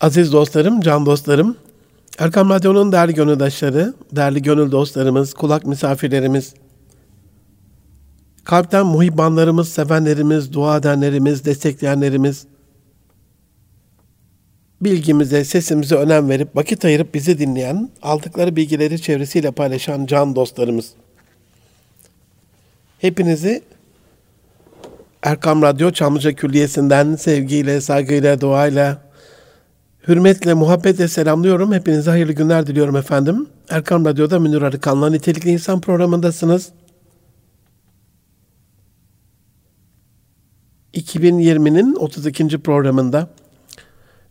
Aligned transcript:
Aziz 0.00 0.32
dostlarım, 0.32 0.80
can 0.80 1.06
dostlarım, 1.06 1.56
Erkam 2.18 2.50
Radyo'nun 2.50 2.92
değerli 2.92 3.14
gönüldaşları, 3.14 3.94
değerli 4.12 4.42
gönül 4.42 4.70
dostlarımız, 4.70 5.34
kulak 5.34 5.66
misafirlerimiz, 5.66 6.54
kalpten 8.44 8.86
muhibbanlarımız, 8.86 9.68
sevenlerimiz, 9.68 10.52
dua 10.52 10.76
edenlerimiz, 10.76 11.44
destekleyenlerimiz, 11.44 12.46
bilgimize, 14.80 15.44
sesimize 15.44 15.94
önem 15.94 16.28
verip 16.28 16.56
vakit 16.56 16.84
ayırıp 16.84 17.14
bizi 17.14 17.38
dinleyen, 17.38 17.90
aldıkları 18.02 18.56
bilgileri 18.56 19.02
çevresiyle 19.02 19.50
paylaşan 19.50 20.06
can 20.06 20.36
dostlarımız. 20.36 20.90
Hepinizi 22.98 23.62
Erkam 25.22 25.62
Radyo 25.62 25.90
Çamlıca 25.90 26.32
Külliyesi'nden 26.32 27.16
sevgiyle, 27.16 27.80
saygıyla, 27.80 28.40
duayla, 28.40 29.05
hürmetle, 30.08 30.54
muhabbetle 30.54 31.08
selamlıyorum. 31.08 31.72
Hepinize 31.72 32.10
hayırlı 32.10 32.32
günler 32.32 32.66
diliyorum 32.66 32.96
efendim. 32.96 33.46
Erkam 33.68 34.04
Radyo'da 34.04 34.38
Münir 34.38 34.62
Arıkan'la 34.62 35.10
Nitelikli 35.10 35.50
İnsan 35.50 35.80
programındasınız. 35.80 36.72
2020'nin 40.94 41.94
32. 41.94 42.58
programında 42.58 43.30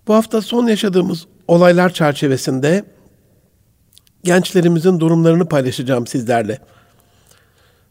bu 0.07 0.13
hafta 0.13 0.41
son 0.41 0.67
yaşadığımız 0.67 1.25
olaylar 1.47 1.93
çerçevesinde 1.93 2.85
gençlerimizin 4.23 4.99
durumlarını 4.99 5.49
paylaşacağım 5.49 6.07
sizlerle. 6.07 6.59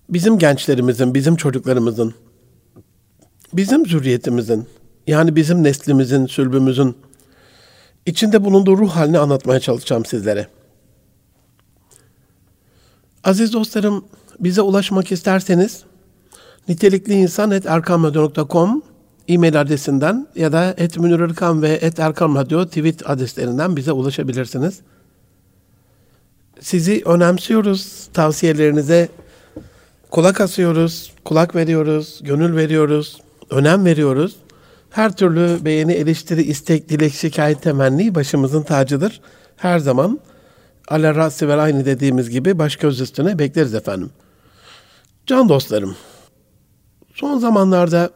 Bizim 0.08 0.38
gençlerimizin, 0.38 1.14
bizim 1.14 1.36
çocuklarımızın, 1.36 2.14
bizim 3.52 3.86
zürriyetimizin, 3.86 4.66
yani 5.06 5.36
bizim 5.36 5.62
neslimizin, 5.62 6.26
sülbümüzün 6.26 6.96
içinde 8.06 8.44
bulunduğu 8.44 8.78
ruh 8.78 8.90
halini 8.90 9.18
anlatmaya 9.18 9.60
çalışacağım 9.60 10.04
sizlere. 10.04 10.48
Aziz 13.24 13.52
dostlarım, 13.52 14.04
bize 14.40 14.62
ulaşmak 14.62 15.12
isterseniz 15.12 15.84
nitelikli 16.68 17.12
insan 17.12 17.50
et 17.50 17.66
erkamradyo.com 17.66 18.82
e-mail 19.28 19.60
adresinden 19.60 20.26
ya 20.34 20.52
da 20.52 20.74
et 20.76 20.98
ve 20.98 21.68
et 21.68 21.98
Erkam 21.98 22.34
Radyo 22.34 22.66
tweet 22.66 23.10
adreslerinden 23.10 23.76
bize 23.76 23.92
ulaşabilirsiniz. 23.92 24.80
Sizi 26.60 27.02
önemsiyoruz. 27.04 28.08
Tavsiyelerinize 28.12 29.08
kulak 30.10 30.40
asıyoruz, 30.40 31.12
kulak 31.24 31.54
veriyoruz, 31.54 32.20
gönül 32.22 32.56
veriyoruz, 32.56 33.20
önem 33.50 33.84
veriyoruz. 33.84 34.36
Her 34.94 35.16
türlü 35.16 35.64
beğeni, 35.64 35.92
eleştiri, 35.92 36.42
istek, 36.42 36.88
dilek, 36.88 37.14
şikayet, 37.14 37.62
temenni 37.62 38.14
başımızın 38.14 38.62
tacıdır. 38.62 39.20
Her 39.56 39.78
zaman 39.78 40.20
ala 40.88 41.14
rasi 41.14 41.48
ve 41.48 41.54
aynı 41.54 41.84
dediğimiz 41.84 42.30
gibi 42.30 42.58
baş 42.58 42.76
göz 42.76 43.00
üstüne 43.00 43.38
bekleriz 43.38 43.74
efendim. 43.74 44.10
Can 45.26 45.48
dostlarım, 45.48 45.96
son 47.14 47.38
zamanlarda 47.38 48.10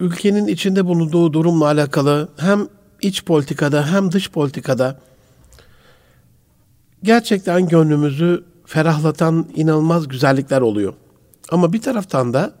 ülkenin 0.00 0.46
içinde 0.46 0.86
bulunduğu 0.86 1.32
durumla 1.32 1.64
alakalı 1.64 2.28
hem 2.36 2.68
iç 3.02 3.24
politikada 3.24 3.92
hem 3.92 4.12
dış 4.12 4.30
politikada 4.30 5.00
gerçekten 7.02 7.68
gönlümüzü 7.68 8.44
ferahlatan 8.66 9.46
inanılmaz 9.54 10.08
güzellikler 10.08 10.60
oluyor. 10.60 10.94
Ama 11.50 11.72
bir 11.72 11.82
taraftan 11.82 12.32
da 12.34 12.52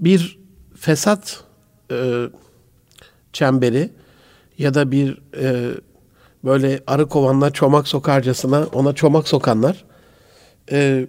bir 0.00 0.43
fesat 0.76 1.44
e, 1.90 2.26
çemberi 3.32 3.90
ya 4.58 4.74
da 4.74 4.90
bir 4.90 5.18
e, 5.36 5.70
böyle 6.44 6.80
arı 6.86 7.08
kovanla 7.08 7.50
çomak 7.50 7.88
sokarcasına 7.88 8.66
ona 8.72 8.92
çomak 8.92 9.28
sokanlar 9.28 9.84
e, 10.70 11.06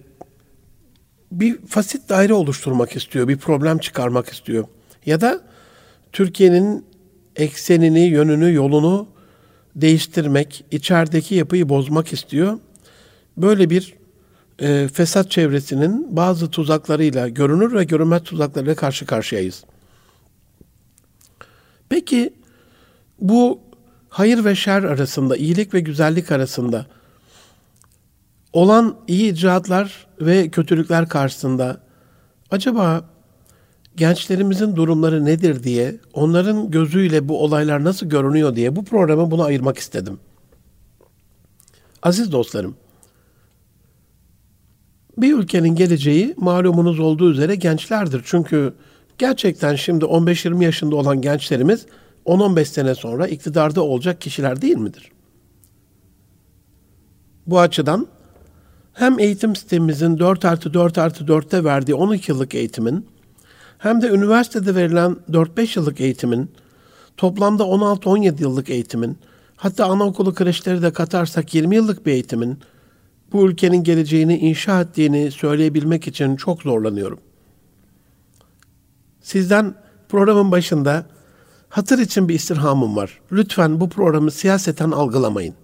bir 1.32 1.58
fasit 1.66 2.08
daire 2.08 2.34
oluşturmak 2.34 2.96
istiyor, 2.96 3.28
bir 3.28 3.36
problem 3.36 3.78
çıkarmak 3.78 4.28
istiyor. 4.28 4.64
Ya 5.06 5.20
da 5.20 5.40
Türkiye'nin 6.12 6.84
eksenini, 7.36 8.00
yönünü, 8.00 8.54
yolunu 8.54 9.08
değiştirmek, 9.76 10.64
içerideki 10.70 11.34
yapıyı 11.34 11.68
bozmak 11.68 12.12
istiyor. 12.12 12.58
Böyle 13.36 13.70
bir 13.70 13.94
e, 14.60 14.88
fesat 14.88 15.30
çevresinin 15.30 16.16
bazı 16.16 16.50
tuzaklarıyla, 16.50 17.28
görünür 17.28 17.74
ve 17.74 17.84
görünmez 17.84 18.22
tuzaklarıyla 18.22 18.74
karşı 18.74 19.06
karşıyayız. 19.06 19.64
Peki 21.88 22.34
bu 23.20 23.60
hayır 24.08 24.44
ve 24.44 24.54
şer 24.54 24.82
arasında, 24.82 25.36
iyilik 25.36 25.74
ve 25.74 25.80
güzellik 25.80 26.32
arasında 26.32 26.86
olan 28.52 28.96
iyi 29.06 29.32
icraatlar 29.32 30.06
ve 30.20 30.48
kötülükler 30.50 31.08
karşısında 31.08 31.80
acaba 32.50 33.04
gençlerimizin 33.96 34.76
durumları 34.76 35.24
nedir 35.24 35.62
diye, 35.62 35.96
onların 36.12 36.70
gözüyle 36.70 37.28
bu 37.28 37.42
olaylar 37.42 37.84
nasıl 37.84 38.06
görünüyor 38.06 38.56
diye 38.56 38.76
bu 38.76 38.84
programı 38.84 39.30
buna 39.30 39.44
ayırmak 39.44 39.78
istedim. 39.78 40.18
Aziz 42.02 42.32
dostlarım, 42.32 42.76
bir 45.18 45.34
ülkenin 45.34 45.74
geleceği 45.74 46.34
malumunuz 46.36 47.00
olduğu 47.00 47.30
üzere 47.30 47.54
gençlerdir. 47.54 48.22
Çünkü 48.24 48.74
gerçekten 49.18 49.74
şimdi 49.74 50.04
15-20 50.04 50.64
yaşında 50.64 50.96
olan 50.96 51.20
gençlerimiz 51.20 51.86
10-15 52.26 52.64
sene 52.64 52.94
sonra 52.94 53.26
iktidarda 53.26 53.82
olacak 53.82 54.20
kişiler 54.20 54.62
değil 54.62 54.76
midir? 54.76 55.12
Bu 57.46 57.60
açıdan 57.60 58.06
hem 58.92 59.18
eğitim 59.18 59.56
sistemimizin 59.56 60.18
4 60.18 60.44
artı 60.44 60.74
4 60.74 60.98
artı 60.98 61.24
4'te 61.24 61.64
verdiği 61.64 61.94
12 61.94 62.32
yıllık 62.32 62.54
eğitimin 62.54 63.06
hem 63.78 64.02
de 64.02 64.08
üniversitede 64.08 64.74
verilen 64.74 65.16
4-5 65.30 65.78
yıllık 65.78 66.00
eğitimin 66.00 66.50
toplamda 67.16 67.62
16-17 67.62 68.40
yıllık 68.40 68.70
eğitimin 68.70 69.18
hatta 69.56 69.86
anaokulu 69.86 70.34
kreşleri 70.34 70.82
de 70.82 70.92
katarsak 70.92 71.54
20 71.54 71.76
yıllık 71.76 72.06
bir 72.06 72.12
eğitimin 72.12 72.58
bu 73.32 73.48
ülkenin 73.50 73.84
geleceğini 73.84 74.38
inşa 74.38 74.80
ettiğini 74.80 75.30
söyleyebilmek 75.30 76.08
için 76.08 76.36
çok 76.36 76.62
zorlanıyorum. 76.62 77.20
Sizden 79.20 79.74
programın 80.08 80.52
başında 80.52 81.06
hatır 81.68 81.98
için 81.98 82.28
bir 82.28 82.34
istirhamım 82.34 82.96
var. 82.96 83.20
Lütfen 83.32 83.80
bu 83.80 83.88
programı 83.88 84.30
siyaseten 84.30 84.90
algılamayın. 84.90 85.54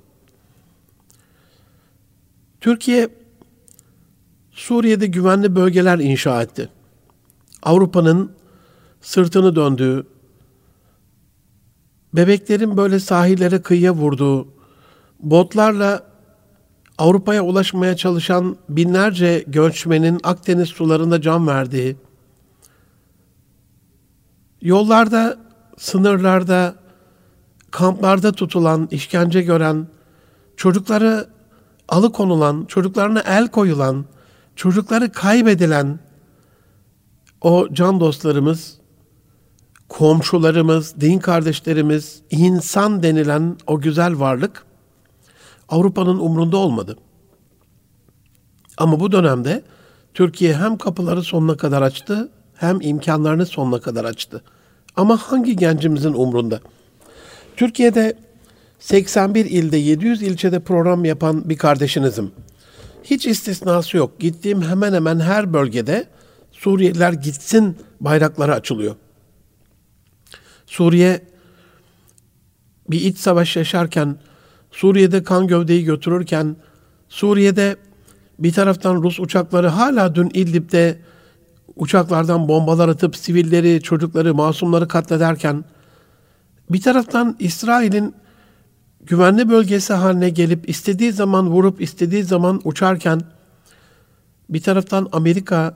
Türkiye 2.61 3.09
Suriye'de 4.51 5.07
güvenli 5.07 5.57
bölgeler 5.57 5.99
inşa 5.99 6.43
etti. 6.43 6.69
Avrupa'nın 7.63 8.33
sırtını 9.01 9.57
döndüğü, 9.57 10.07
bebeklerin 12.15 12.77
böyle 12.77 13.01
sahillere 13.01 13.63
kıyıya 13.63 13.95
vurduğu, 13.95 14.49
botlarla 15.21 16.12
Avrupa'ya 16.99 17.43
ulaşmaya 17.43 17.97
çalışan 17.97 18.57
binlerce 18.69 19.45
göçmenin 19.47 20.21
Akdeniz 20.23 20.69
sularında 20.69 21.21
can 21.21 21.47
verdiği, 21.47 21.97
yollarda, 24.61 25.39
sınırlarda, 25.79 26.75
kamplarda 27.71 28.33
tutulan, 28.33 28.89
işkence 28.91 29.43
gören, 29.43 29.87
çocukları 30.57 31.29
alıkonulan, 31.89 32.65
çocuklarına 32.65 33.21
el 33.21 33.49
koyulan, 33.49 34.05
çocukları 34.57 35.13
kaybedilen 35.13 35.99
o 37.41 37.69
can 37.73 38.01
dostlarımız, 38.01 38.79
komşularımız, 39.89 41.01
din 41.01 41.19
kardeşlerimiz, 41.19 42.23
insan 42.31 43.03
denilen 43.03 43.57
o 43.67 43.81
güzel 43.81 44.21
varlık 44.21 44.65
Avrupa'nın 45.69 46.19
umrunda 46.19 46.57
olmadı. 46.57 46.97
Ama 48.79 49.01
bu 49.01 49.13
dönemde 49.13 49.63
Türkiye 50.15 50.57
hem 50.57 50.79
kapıları 50.79 51.23
sonuna 51.23 51.57
kadar 51.57 51.83
açtı 51.83 52.33
hem 52.55 52.81
imkanlarını 52.81 53.47
sonuna 53.47 53.81
kadar 53.81 54.05
açtı. 54.05 54.43
Ama 54.97 55.17
hangi 55.17 55.57
gencimizin 55.57 56.13
umrunda? 56.13 56.61
Türkiye'de 57.57 58.19
81 58.79 59.45
ilde 59.45 59.77
700 59.77 60.23
ilçede 60.23 60.61
program 60.61 61.05
yapan 61.05 61.49
bir 61.49 61.57
kardeşinizim. 61.57 62.33
Hiç 63.05 63.27
istisnası 63.27 63.97
yok. 63.97 64.21
Gittiğim 64.21 64.63
hemen 64.63 64.93
hemen 64.93 65.21
her 65.21 65.53
bölgede 65.53 66.07
Suriyeliler 66.63 67.13
gitsin 67.13 67.77
bayrakları 68.01 68.55
açılıyor. 68.55 68.97
Suriye 70.67 71.21
bir 72.91 73.01
iç 73.01 73.19
savaş 73.19 73.57
yaşarken, 73.57 74.17
Suriye'de 74.73 75.23
kan 75.23 75.47
gövdeyi 75.47 75.85
götürürken, 75.85 76.57
Suriye'de 77.09 77.77
bir 78.39 78.53
taraftan 78.53 79.03
Rus 79.03 79.21
uçakları 79.21 79.69
hala 79.69 80.15
dün 80.15 80.31
İdlib'de 80.35 80.99
uçaklardan 81.77 82.49
bombalar 82.49 82.89
atıp 82.89 83.17
sivilleri, 83.17 83.83
çocukları, 83.83 84.35
masumları 84.35 84.89
katlederken 84.89 85.65
Bir 86.71 86.81
taraftan 86.81 87.37
İsrail'in 87.39 88.15
güvenli 89.01 89.51
bölgesi 89.51 89.93
haline 89.93 90.31
gelip 90.31 90.69
istediği 90.69 91.13
zaman 91.13 91.51
vurup 91.51 91.81
istediği 91.81 92.25
zaman 92.25 92.61
uçarken 92.65 93.21
bir 94.51 94.63
taraftan 94.63 95.09
Amerika 95.13 95.75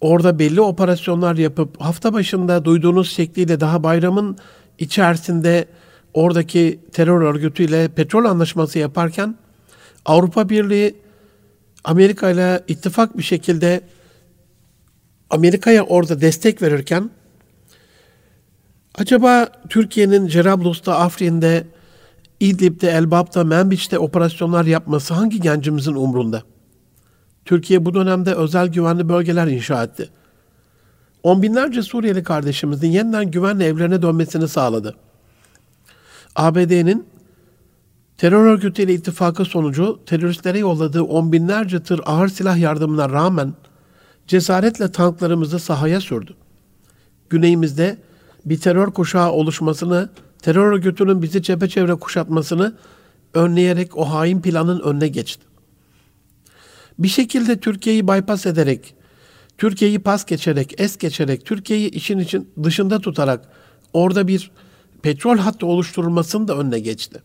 orada 0.00 0.38
belli 0.38 0.60
operasyonlar 0.60 1.36
yapıp 1.36 1.80
hafta 1.80 2.12
başında 2.12 2.64
duyduğunuz 2.64 3.10
şekliyle 3.10 3.60
daha 3.60 3.82
bayramın 3.82 4.36
içerisinde 4.78 5.68
oradaki 6.16 6.80
terör 6.92 7.22
örgütüyle 7.22 7.88
petrol 7.88 8.24
anlaşması 8.24 8.78
yaparken 8.78 9.36
Avrupa 10.04 10.48
Birliği 10.48 10.94
Amerika 11.84 12.30
ile 12.30 12.64
ittifak 12.68 13.18
bir 13.18 13.22
şekilde 13.22 13.80
Amerika'ya 15.30 15.82
orada 15.82 16.20
destek 16.20 16.62
verirken 16.62 17.10
acaba 18.94 19.48
Türkiye'nin 19.68 20.26
Cerablus'ta, 20.26 20.98
Afrin'de, 20.98 21.66
İdlib'de, 22.40 22.90
Elbap'ta, 22.90 23.44
Menbiç'te 23.44 23.98
operasyonlar 23.98 24.64
yapması 24.64 25.14
hangi 25.14 25.40
gencimizin 25.40 25.94
umrunda? 25.94 26.42
Türkiye 27.44 27.84
bu 27.84 27.94
dönemde 27.94 28.34
özel 28.34 28.68
güvenli 28.68 29.08
bölgeler 29.08 29.46
inşa 29.46 29.84
etti. 29.84 30.10
On 31.22 31.42
binlerce 31.42 31.82
Suriyeli 31.82 32.22
kardeşimizin 32.22 32.90
yeniden 32.90 33.30
güvenli 33.30 33.64
evlerine 33.64 34.02
dönmesini 34.02 34.48
sağladı. 34.48 34.96
ABD'nin 36.36 37.06
terör 38.16 38.44
örgütüyle 38.44 38.94
ittifakı 38.94 39.44
sonucu 39.44 40.00
teröristlere 40.06 40.58
yolladığı 40.58 41.02
on 41.02 41.32
binlerce 41.32 41.82
tır 41.82 42.00
ağır 42.06 42.28
silah 42.28 42.58
yardımına 42.58 43.10
rağmen 43.10 43.54
cesaretle 44.26 44.92
tanklarımızı 44.92 45.58
sahaya 45.58 46.00
sürdü. 46.00 46.34
Güneyimizde 47.30 47.98
bir 48.44 48.60
terör 48.60 48.90
kuşağı 48.90 49.30
oluşmasını, 49.30 50.08
terör 50.42 50.72
örgütünün 50.72 51.22
bizi 51.22 51.42
çepeçevre 51.42 51.94
kuşatmasını 51.94 52.76
önleyerek 53.34 53.96
o 53.96 54.10
hain 54.10 54.40
planın 54.40 54.80
önüne 54.80 55.08
geçti. 55.08 55.42
Bir 56.98 57.08
şekilde 57.08 57.60
Türkiye'yi 57.60 58.08
bypass 58.08 58.46
ederek, 58.46 58.94
Türkiye'yi 59.58 59.98
pas 59.98 60.24
geçerek, 60.24 60.80
es 60.80 60.96
geçerek, 60.96 61.44
Türkiye'yi 61.44 61.90
işin 61.90 62.18
için 62.18 62.50
dışında 62.62 63.00
tutarak 63.00 63.48
orada 63.92 64.28
bir 64.28 64.50
petrol 65.06 65.38
hattı 65.38 65.66
oluşturulmasının 65.66 66.48
da 66.48 66.58
önüne 66.58 66.78
geçti. 66.78 67.22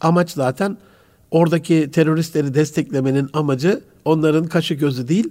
Amaç 0.00 0.30
zaten 0.30 0.76
oradaki 1.30 1.90
teröristleri 1.90 2.54
desteklemenin 2.54 3.30
amacı 3.32 3.80
onların 4.04 4.46
kaşı 4.46 4.74
gözü 4.74 5.08
değil, 5.08 5.30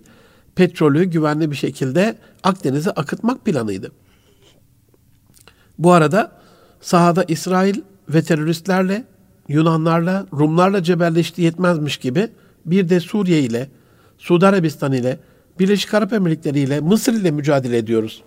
petrolü 0.56 1.04
güvenli 1.04 1.52
bir 1.52 1.56
şekilde 1.56 2.18
Akdeniz'e 2.44 2.92
akıtmak 2.92 3.46
planıydı. 3.46 3.92
Bu 5.78 5.92
arada 5.92 6.32
sahada 6.82 7.26
İsrail 7.28 7.82
ve 8.10 8.22
teröristlerle, 8.22 9.04
Yunanlarla, 9.48 10.26
Rumlarla 10.34 10.84
cebelleşti 10.84 11.42
yetmezmiş 11.42 11.98
gibi 11.98 12.30
bir 12.66 12.90
de 12.90 13.00
Suriye 13.00 13.40
ile, 13.40 13.70
Suudi 14.18 14.48
Arabistan 14.48 14.94
ile, 14.94 15.20
Birleşik 15.60 15.94
Arap 15.94 16.14
Emirlikleri 16.14 16.60
ile, 16.60 16.80
Mısır 16.80 17.14
ile 17.14 17.32
mücadele 17.32 17.78
ediyoruz. 17.78 18.24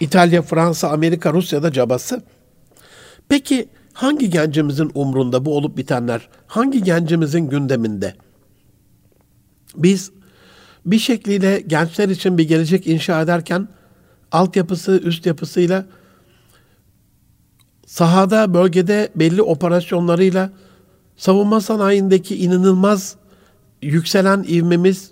İtalya, 0.00 0.42
Fransa, 0.42 0.88
Amerika, 0.88 1.32
Rusya'da 1.32 1.72
cabası. 1.72 2.22
Peki 3.28 3.68
hangi 3.92 4.30
gencimizin 4.30 4.90
umrunda 4.94 5.44
bu 5.44 5.56
olup 5.56 5.76
bitenler? 5.76 6.28
Hangi 6.46 6.82
gencimizin 6.82 7.48
gündeminde? 7.48 8.14
Biz 9.76 10.12
bir 10.86 10.98
şekliyle 10.98 11.60
gençler 11.60 12.08
için 12.08 12.38
bir 12.38 12.48
gelecek 12.48 12.86
inşa 12.86 13.22
ederken 13.22 13.68
altyapısı, 14.32 15.00
üst 15.04 15.26
yapısıyla 15.26 15.86
sahada, 17.86 18.54
bölgede 18.54 19.08
belli 19.16 19.42
operasyonlarıyla 19.42 20.50
savunma 21.16 21.60
sanayindeki 21.60 22.36
inanılmaz 22.36 23.16
yükselen 23.82 24.42
ivmemiz 24.48 25.10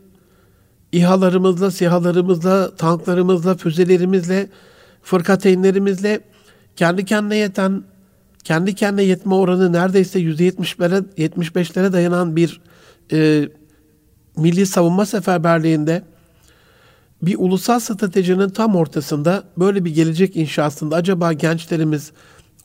İHA'larımızla, 0.93 1.71
SİHA'larımızla, 1.71 2.77
tanklarımızla, 2.77 3.55
füzelerimizle, 3.57 4.49
fırkateynlerimizle 5.03 6.21
kendi 6.77 7.05
kendine 7.05 7.37
yeten, 7.37 7.83
kendi 8.47 8.75
kendine 8.75 9.03
yetme 9.03 9.35
oranı 9.35 9.73
neredeyse 9.73 10.21
%75'lere 10.21 11.05
75'lere 11.19 11.93
dayanan 11.93 12.37
bir 12.37 12.61
e, 13.13 13.49
milli 14.37 14.67
savunma 14.67 15.07
seferberliğinde 15.07 16.03
bir 17.23 17.37
ulusal 17.39 17.81
stratejinin 17.81 18.49
tam 18.49 18.77
ortasında 18.77 19.45
böyle 19.59 19.85
bir 19.85 19.95
gelecek 19.95 20.37
inşasında 20.37 20.97
acaba 20.97 21.33
gençlerimiz 21.33 22.13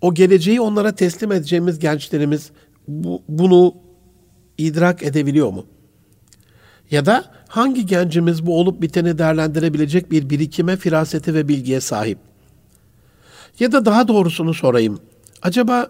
o 0.01 0.13
geleceği 0.13 0.61
onlara 0.61 0.95
teslim 0.95 1.31
edeceğimiz 1.31 1.79
gençlerimiz 1.79 2.51
bu, 2.87 3.23
bunu 3.27 3.75
idrak 4.57 5.03
edebiliyor 5.03 5.51
mu? 5.51 5.65
Ya 6.91 7.05
da 7.05 7.25
hangi 7.47 7.85
gencimiz 7.85 8.45
bu 8.45 8.59
olup 8.59 8.81
biteni 8.81 9.17
değerlendirebilecek 9.17 10.11
bir 10.11 10.29
birikime, 10.29 10.77
firaseti 10.77 11.33
ve 11.33 11.47
bilgiye 11.47 11.81
sahip? 11.81 12.17
Ya 13.59 13.71
da 13.71 13.85
daha 13.85 14.07
doğrusunu 14.07 14.53
sorayım. 14.53 14.99
Acaba 15.41 15.87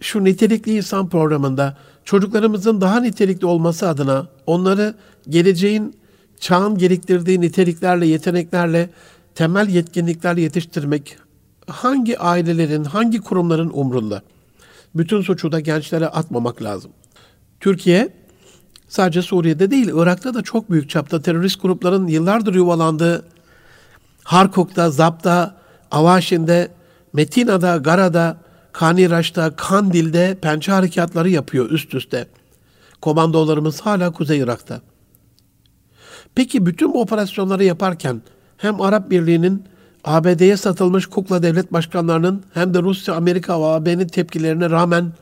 şu 0.00 0.24
nitelikli 0.24 0.76
insan 0.76 1.08
programında 1.08 1.76
çocuklarımızın 2.04 2.80
daha 2.80 3.00
nitelikli 3.00 3.46
olması 3.46 3.88
adına 3.88 4.26
onları 4.46 4.94
geleceğin 5.28 5.96
çağın 6.40 6.78
gerektirdiği 6.78 7.40
niteliklerle, 7.40 8.06
yeteneklerle, 8.06 8.90
temel 9.34 9.68
yetkinliklerle 9.68 10.40
yetiştirmek 10.40 11.18
hangi 11.66 12.18
ailelerin, 12.18 12.84
hangi 12.84 13.20
kurumların 13.20 13.70
umrunda? 13.74 14.22
Bütün 14.94 15.22
suçu 15.22 15.52
da 15.52 15.60
gençlere 15.60 16.06
atmamak 16.06 16.62
lazım. 16.62 16.90
Türkiye 17.60 18.08
sadece 18.88 19.22
Suriye'de 19.22 19.70
değil, 19.70 19.90
Irak'ta 19.94 20.34
da 20.34 20.42
çok 20.42 20.70
büyük 20.70 20.90
çapta 20.90 21.22
terörist 21.22 21.62
grupların 21.62 22.06
yıllardır 22.06 22.54
yuvalandığı 22.54 23.24
Harkuk'ta, 24.24 24.90
Zap'ta, 24.90 25.56
Avaşin'de, 25.90 26.68
Metina'da, 27.12 27.76
Gara'da, 27.76 28.45
Kaniraş'ta, 28.78 29.56
Kandil'de 29.56 30.38
pençe 30.42 30.72
harekatları 30.72 31.28
yapıyor 31.28 31.70
üst 31.70 31.94
üste. 31.94 32.26
Komandolarımız 33.00 33.80
hala 33.80 34.12
Kuzey 34.12 34.38
Irak'ta. 34.38 34.80
Peki 36.34 36.66
bütün 36.66 36.94
bu 36.94 37.00
operasyonları 37.00 37.64
yaparken 37.64 38.22
hem 38.56 38.80
Arap 38.80 39.10
Birliği'nin 39.10 39.64
ABD'ye 40.04 40.56
satılmış 40.56 41.06
kukla 41.06 41.42
devlet 41.42 41.72
başkanlarının 41.72 42.42
hem 42.54 42.74
de 42.74 42.82
Rusya, 42.82 43.14
Amerika 43.14 43.60
ve 43.60 43.64
AB'nin 43.64 44.08
tepkilerine 44.08 44.70
rağmen 44.70 45.12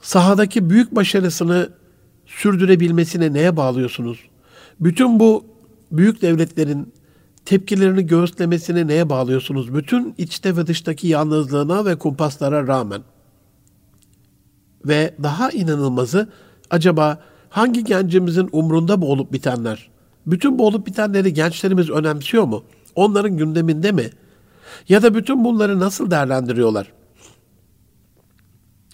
sahadaki 0.00 0.70
büyük 0.70 0.94
başarısını 0.94 1.68
sürdürebilmesine 2.26 3.32
neye 3.32 3.56
bağlıyorsunuz? 3.56 4.18
Bütün 4.80 5.20
bu 5.20 5.44
büyük 5.92 6.22
devletlerin 6.22 6.92
tepkilerini 7.44 8.06
göğüslemesine 8.06 8.86
neye 8.86 9.08
bağlıyorsunuz? 9.08 9.74
Bütün 9.74 10.14
içte 10.18 10.56
ve 10.56 10.66
dıştaki 10.66 11.08
yalnızlığına 11.08 11.84
ve 11.84 11.98
kumpaslara 11.98 12.66
rağmen. 12.66 13.02
Ve 14.84 15.14
daha 15.22 15.50
inanılmazı 15.50 16.28
acaba 16.70 17.20
hangi 17.50 17.84
gencimizin 17.84 18.48
umrunda 18.52 19.02
bu 19.02 19.12
olup 19.12 19.32
bitenler? 19.32 19.90
Bütün 20.26 20.58
bu 20.58 20.66
olup 20.66 20.86
bitenleri 20.86 21.32
gençlerimiz 21.32 21.90
önemsiyor 21.90 22.44
mu? 22.44 22.64
Onların 22.94 23.36
gündeminde 23.36 23.92
mi? 23.92 24.10
Ya 24.88 25.02
da 25.02 25.14
bütün 25.14 25.44
bunları 25.44 25.80
nasıl 25.80 26.10
değerlendiriyorlar? 26.10 26.92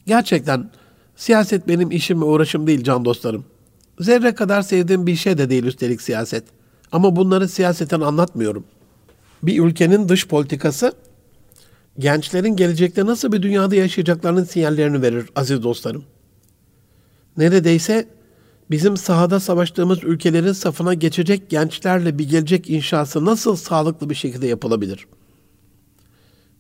Gerçekten 0.07 0.71
siyaset 1.17 1.69
benim 1.69 1.91
işim 1.91 2.21
ve 2.21 2.25
uğraşım 2.25 2.67
değil 2.67 2.85
can 2.85 3.05
dostlarım. 3.05 3.45
Zerre 4.01 4.35
kadar 4.35 4.63
sevdiğim 4.63 5.07
bir 5.07 5.17
şey 5.17 5.39
de 5.39 5.51
değil 5.51 5.65
üstelik 5.65 6.03
siyaset. 6.03 6.45
Ama 6.93 7.17
bunları 7.17 7.49
siyaseten 7.49 8.01
anlatmıyorum. 8.01 8.65
Bir 9.43 9.63
ülkenin 9.63 10.09
dış 10.09 10.29
politikası 10.29 10.93
gençlerin 11.99 12.57
gelecekte 12.57 13.07
nasıl 13.07 13.33
bir 13.33 13.43
dünyada 13.43 13.75
yaşayacaklarının 13.75 14.45
sinyallerini 14.45 15.03
verir 15.03 15.31
aziz 15.37 15.63
dostlarım. 15.63 16.05
Neredeyse 17.37 18.09
bizim 18.71 18.97
sahada 18.97 19.41
savaştığımız 19.41 20.05
ülkelerin 20.05 20.53
safına 20.53 20.95
geçecek 20.95 21.51
gençlerle 21.51 22.19
bir 22.19 22.29
gelecek 22.29 22.71
inşası 22.71 23.25
nasıl 23.25 23.57
sağlıklı 23.57 24.11
bir 24.11 24.15
şekilde 24.15 24.47
yapılabilir? 24.47 25.07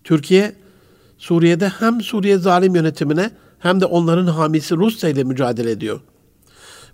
Türkiye, 0.04 0.52
Suriye'de 1.18 1.68
hem 1.68 2.00
Suriye 2.00 2.38
zalim 2.38 2.75
yönetimine 2.75 3.30
hem 3.58 3.80
de 3.80 3.84
onların 3.84 4.26
hamisi 4.26 4.76
Rusya 4.76 5.10
ile 5.10 5.25
mücadele 5.25 5.70
ediyor. 5.70 6.00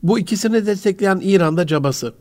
Bu 0.02 0.18
ikisini 0.18 0.66
destekleyen 0.66 1.20
İran'da 1.22 1.66
cabası. 1.66 2.14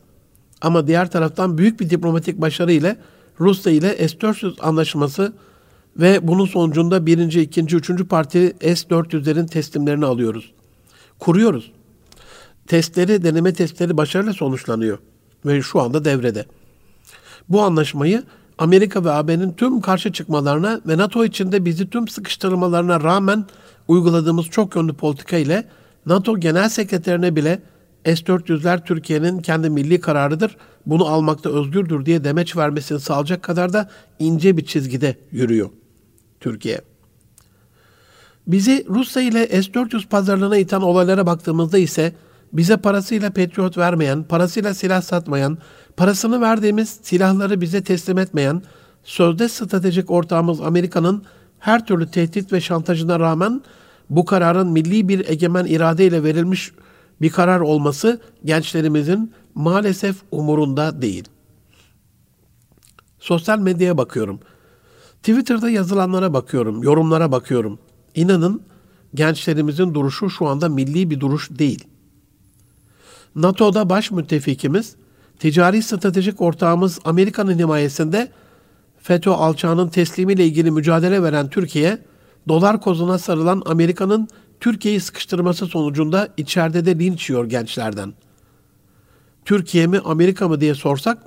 Ama 0.60 0.86
diğer 0.86 1.10
taraftan 1.10 1.58
büyük 1.58 1.80
bir 1.80 1.90
diplomatik 1.90 2.40
başarı 2.40 2.72
ile 2.72 2.96
Rusya 3.40 3.72
ile 3.72 4.08
S-400 4.08 4.60
anlaşması 4.60 5.32
ve 5.96 6.28
bunun 6.28 6.46
sonucunda 6.46 7.06
birinci, 7.06 7.40
ikinci, 7.40 7.76
üçüncü 7.76 8.08
parti 8.08 8.56
S-400'lerin 8.60 9.46
teslimlerini 9.46 10.06
alıyoruz. 10.06 10.52
Kuruyoruz. 11.18 11.72
Testleri, 12.66 13.22
deneme 13.22 13.52
testleri 13.52 13.96
başarıyla 13.96 14.32
sonuçlanıyor 14.32 14.98
ve 15.46 15.62
şu 15.62 15.80
anda 15.80 16.04
devrede. 16.04 16.44
Bu 17.48 17.62
anlaşmayı 17.62 18.22
Amerika 18.58 19.04
ve 19.04 19.10
AB'nin 19.10 19.52
tüm 19.52 19.80
karşı 19.80 20.12
çıkmalarına 20.12 20.80
ve 20.86 20.96
NATO 20.96 21.24
içinde 21.24 21.64
bizi 21.64 21.90
tüm 21.90 22.08
sıkıştırmalarına 22.08 23.00
rağmen 23.00 23.44
uyguladığımız 23.88 24.46
çok 24.46 24.76
yönlü 24.76 24.94
politika 24.94 25.36
ile 25.36 25.64
NATO 26.06 26.40
Genel 26.40 26.68
Sekreterine 26.68 27.36
bile 27.36 27.62
S-400'ler 28.06 28.84
Türkiye'nin 28.84 29.38
kendi 29.38 29.70
milli 29.70 30.00
kararıdır, 30.00 30.56
bunu 30.86 31.06
almakta 31.06 31.50
özgürdür 31.50 32.06
diye 32.06 32.24
demeç 32.24 32.56
vermesini 32.56 33.00
sağlayacak 33.00 33.42
kadar 33.42 33.72
da 33.72 33.90
ince 34.18 34.56
bir 34.56 34.64
çizgide 34.64 35.16
yürüyor 35.32 35.70
Türkiye. 36.40 36.80
Bizi 38.46 38.86
Rusya 38.88 39.22
ile 39.22 39.46
S-400 39.46 40.08
pazarlığına 40.08 40.56
iten 40.56 40.80
olaylara 40.80 41.26
baktığımızda 41.26 41.78
ise 41.78 42.12
bize 42.52 42.76
parasıyla 42.76 43.30
Patriot 43.30 43.78
vermeyen, 43.78 44.22
parasıyla 44.22 44.74
silah 44.74 45.02
satmayan, 45.02 45.58
parasını 45.96 46.40
verdiğimiz 46.40 46.98
silahları 47.02 47.60
bize 47.60 47.82
teslim 47.82 48.18
etmeyen, 48.18 48.62
sözde 49.04 49.48
stratejik 49.48 50.10
ortağımız 50.10 50.60
Amerika'nın 50.60 51.22
her 51.58 51.86
türlü 51.86 52.10
tehdit 52.10 52.52
ve 52.52 52.60
şantajına 52.60 53.20
rağmen 53.20 53.62
bu 54.10 54.24
kararın 54.24 54.68
milli 54.68 55.08
bir 55.08 55.28
egemen 55.28 55.64
iradeyle 55.64 56.24
verilmiş 56.24 56.72
bir 57.20 57.30
karar 57.30 57.60
olması 57.60 58.20
gençlerimizin 58.44 59.32
maalesef 59.54 60.16
umurunda 60.30 61.02
değil. 61.02 61.24
Sosyal 63.18 63.58
medyaya 63.58 63.98
bakıyorum. 63.98 64.40
Twitter'da 65.22 65.70
yazılanlara 65.70 66.32
bakıyorum, 66.32 66.82
yorumlara 66.82 67.32
bakıyorum. 67.32 67.78
İnanın 68.14 68.62
gençlerimizin 69.14 69.94
duruşu 69.94 70.30
şu 70.30 70.46
anda 70.46 70.68
milli 70.68 71.10
bir 71.10 71.20
duruş 71.20 71.50
değil. 71.50 71.84
NATO'da 73.34 73.90
baş 73.90 74.10
müttefikimiz, 74.10 74.96
ticari 75.38 75.82
stratejik 75.82 76.40
ortağımız 76.40 76.98
Amerika'nın 77.04 77.58
himayesinde 77.58 78.28
FETÖ 78.98 79.30
alçağının 79.30 79.88
teslimiyle 79.88 80.46
ilgili 80.46 80.70
mücadele 80.70 81.22
veren 81.22 81.50
Türkiye, 81.50 81.98
dolar 82.48 82.80
kozuna 82.80 83.18
sarılan 83.18 83.62
Amerika'nın 83.66 84.28
Türkiye'yi 84.60 85.00
sıkıştırması 85.00 85.66
sonucunda 85.66 86.28
içeride 86.36 86.86
de 86.86 86.98
linç 86.98 87.30
yiyor 87.30 87.44
gençlerden. 87.44 88.12
Türkiye 89.44 89.86
mi 89.86 90.00
Amerika 90.04 90.48
mı 90.48 90.60
diye 90.60 90.74
sorsak, 90.74 91.18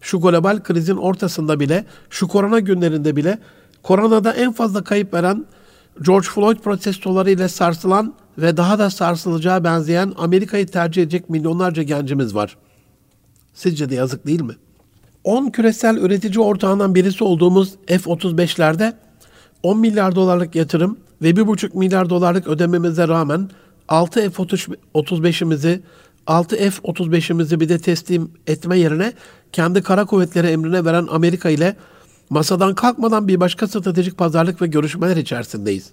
şu 0.00 0.20
global 0.20 0.62
krizin 0.62 0.96
ortasında 0.96 1.60
bile, 1.60 1.84
şu 2.10 2.28
korona 2.28 2.60
günlerinde 2.60 3.16
bile 3.16 3.38
koronada 3.82 4.32
en 4.32 4.52
fazla 4.52 4.84
kayıp 4.84 5.14
veren 5.14 5.46
George 6.02 6.26
Floyd 6.26 6.58
protestoları 6.58 7.30
ile 7.30 7.48
sarsılan 7.48 8.14
ve 8.38 8.56
daha 8.56 8.78
da 8.78 8.90
sarsılacağı 8.90 9.64
benzeyen 9.64 10.12
Amerika'yı 10.16 10.66
tercih 10.66 11.02
edecek 11.02 11.30
milyonlarca 11.30 11.82
gencimiz 11.82 12.34
var. 12.34 12.56
Sizce 13.54 13.90
de 13.90 13.94
yazık 13.94 14.26
değil 14.26 14.42
mi? 14.42 14.54
10 15.24 15.50
küresel 15.50 15.96
üretici 15.96 16.40
ortağından 16.40 16.94
birisi 16.94 17.24
olduğumuz 17.24 17.74
F-35'lerde 17.86 18.92
10 19.62 19.78
milyar 19.78 20.14
dolarlık 20.14 20.54
yatırım 20.54 20.98
ve 21.22 21.30
1,5 21.30 21.78
milyar 21.78 22.10
dolarlık 22.10 22.46
ödememize 22.46 23.08
rağmen 23.08 23.50
6 23.88 24.30
F-35'imizi 24.30 25.80
6 26.26 26.56
F-35'imizi 26.56 27.60
bir 27.60 27.68
de 27.68 27.78
teslim 27.78 28.30
etme 28.46 28.78
yerine 28.78 29.12
kendi 29.52 29.82
kara 29.82 30.04
kuvvetleri 30.04 30.46
emrine 30.46 30.84
veren 30.84 31.06
Amerika 31.10 31.50
ile 31.50 31.76
masadan 32.30 32.74
kalkmadan 32.74 33.28
bir 33.28 33.40
başka 33.40 33.68
stratejik 33.68 34.18
pazarlık 34.18 34.62
ve 34.62 34.66
görüşmeler 34.66 35.16
içerisindeyiz. 35.16 35.92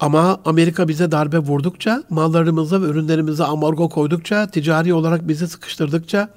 Ama 0.00 0.40
Amerika 0.44 0.88
bize 0.88 1.12
darbe 1.12 1.38
vurdukça, 1.38 2.02
mallarımıza 2.10 2.82
ve 2.82 2.86
ürünlerimize 2.86 3.44
amorgo 3.44 3.88
koydukça, 3.88 4.50
ticari 4.50 4.94
olarak 4.94 5.28
bizi 5.28 5.48
sıkıştırdıkça, 5.48 6.28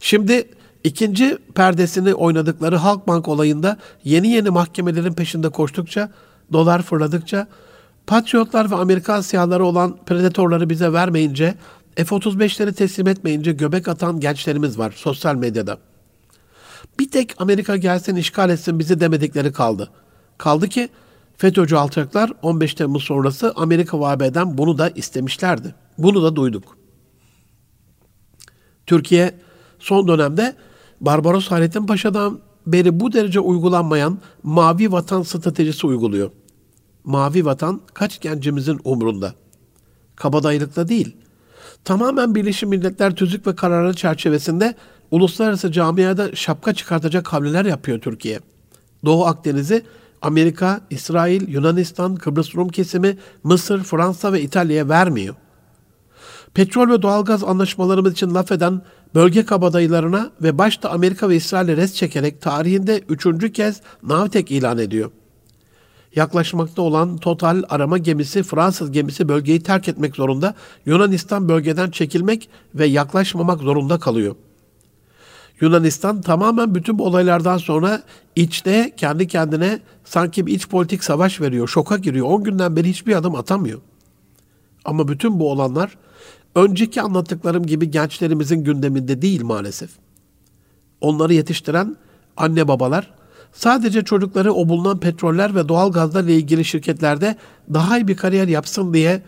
şimdi 0.00 0.48
ikinci 0.84 1.38
perdesini 1.54 2.14
oynadıkları 2.14 2.76
Halkbank 2.76 3.28
olayında 3.28 3.76
yeni 4.04 4.28
yeni 4.28 4.50
mahkemelerin 4.50 5.12
peşinde 5.12 5.48
koştukça, 5.48 6.12
dolar 6.52 6.82
fırladıkça, 6.82 7.46
Patriotlar 8.06 8.70
ve 8.70 8.74
Amerikan 8.74 9.20
siyahları 9.20 9.64
olan 9.64 9.96
predatorları 10.06 10.70
bize 10.70 10.92
vermeyince, 10.92 11.54
F-35'leri 11.96 12.72
teslim 12.72 13.08
etmeyince 13.08 13.52
göbek 13.52 13.88
atan 13.88 14.20
gençlerimiz 14.20 14.78
var 14.78 14.92
sosyal 14.96 15.34
medyada. 15.34 15.78
Bir 16.98 17.10
tek 17.10 17.34
Amerika 17.38 17.76
gelsin 17.76 18.16
işgal 18.16 18.50
etsin 18.50 18.78
bizi 18.78 19.00
demedikleri 19.00 19.52
kaldı. 19.52 19.90
Kaldı 20.38 20.68
ki 20.68 20.88
FETÖ'cü 21.36 21.76
alçaklar 21.76 22.32
15 22.42 22.74
Temmuz 22.74 23.04
sonrası 23.04 23.52
Amerika 23.56 24.00
ve 24.00 24.06
AB'den 24.06 24.58
bunu 24.58 24.78
da 24.78 24.88
istemişlerdi. 24.88 25.74
Bunu 25.98 26.22
da 26.22 26.36
duyduk. 26.36 26.76
Türkiye 28.86 29.34
son 29.78 30.08
dönemde 30.08 30.56
Barbaros 31.00 31.50
Hayrettin 31.50 31.86
Paşa'dan 31.86 32.38
beri 32.66 33.00
bu 33.00 33.12
derece 33.12 33.40
uygulanmayan 33.40 34.18
mavi 34.42 34.92
vatan 34.92 35.22
stratejisi 35.22 35.86
uyguluyor. 35.86 36.30
Mavi 37.04 37.44
vatan 37.44 37.80
kaç 37.94 38.20
gencimizin 38.20 38.80
umrunda? 38.84 39.34
Kabadayılıkla 40.16 40.88
değil. 40.88 41.16
Tamamen 41.84 42.34
Birleşmiş 42.34 42.70
Milletler 42.70 43.14
tüzük 43.14 43.46
ve 43.46 43.56
kararı 43.56 43.94
çerçevesinde 43.94 44.74
uluslararası 45.10 45.72
camiada 45.72 46.34
şapka 46.34 46.74
çıkartacak 46.74 47.32
hamleler 47.32 47.64
yapıyor 47.64 48.00
Türkiye. 48.00 48.40
Doğu 49.04 49.24
Akdeniz'i 49.24 49.82
Amerika, 50.22 50.80
İsrail, 50.90 51.48
Yunanistan, 51.48 52.16
Kıbrıs 52.16 52.54
Rum 52.54 52.68
kesimi, 52.68 53.16
Mısır, 53.42 53.82
Fransa 53.82 54.32
ve 54.32 54.42
İtalya'ya 54.42 54.88
vermiyor. 54.88 55.34
Petrol 56.54 56.90
ve 56.90 57.02
doğalgaz 57.02 57.44
anlaşmalarımız 57.44 58.12
için 58.12 58.34
laf 58.34 58.52
eden 58.52 58.82
bölge 59.14 59.44
kabadayılarına 59.44 60.30
ve 60.42 60.58
başta 60.58 60.90
Amerika 60.90 61.28
ve 61.28 61.36
İsrail'e 61.36 61.76
res 61.76 61.94
çekerek 61.94 62.40
tarihinde 62.40 63.00
üçüncü 63.08 63.52
kez 63.52 63.80
Navtek 64.02 64.50
ilan 64.50 64.78
ediyor. 64.78 65.10
Yaklaşmakta 66.16 66.82
olan 66.82 67.16
Total 67.16 67.62
arama 67.68 67.98
gemisi 67.98 68.42
Fransız 68.42 68.92
gemisi 68.92 69.28
bölgeyi 69.28 69.62
terk 69.62 69.88
etmek 69.88 70.16
zorunda, 70.16 70.54
Yunanistan 70.86 71.48
bölgeden 71.48 71.90
çekilmek 71.90 72.48
ve 72.74 72.86
yaklaşmamak 72.86 73.60
zorunda 73.60 73.98
kalıyor.'' 73.98 74.54
Yunanistan 75.60 76.20
tamamen 76.20 76.74
bütün 76.74 76.98
bu 76.98 77.06
olaylardan 77.06 77.58
sonra 77.58 78.02
içte 78.36 78.92
kendi 78.96 79.28
kendine 79.28 79.80
sanki 80.04 80.46
bir 80.46 80.54
iç 80.54 80.68
politik 80.68 81.04
savaş 81.04 81.40
veriyor, 81.40 81.68
şoka 81.68 81.96
giriyor. 81.96 82.26
10 82.26 82.44
günden 82.44 82.76
beri 82.76 82.88
hiçbir 82.88 83.16
adım 83.16 83.34
atamıyor. 83.34 83.80
Ama 84.84 85.08
bütün 85.08 85.40
bu 85.40 85.50
olanlar 85.50 85.96
önceki 86.54 87.02
anlattıklarım 87.02 87.66
gibi 87.66 87.90
gençlerimizin 87.90 88.64
gündeminde 88.64 89.22
değil 89.22 89.42
maalesef. 89.42 89.90
Onları 91.00 91.34
yetiştiren 91.34 91.96
anne 92.36 92.68
babalar 92.68 93.10
sadece 93.52 94.04
çocukları 94.04 94.52
o 94.52 94.68
bulunan 94.68 95.00
petroller 95.00 95.54
ve 95.54 95.68
doğal 95.68 95.92
gazlarla 95.92 96.30
ilgili 96.30 96.64
şirketlerde 96.64 97.36
daha 97.74 97.98
iyi 97.98 98.08
bir 98.08 98.16
kariyer 98.16 98.48
yapsın 98.48 98.94
diye 98.94 99.22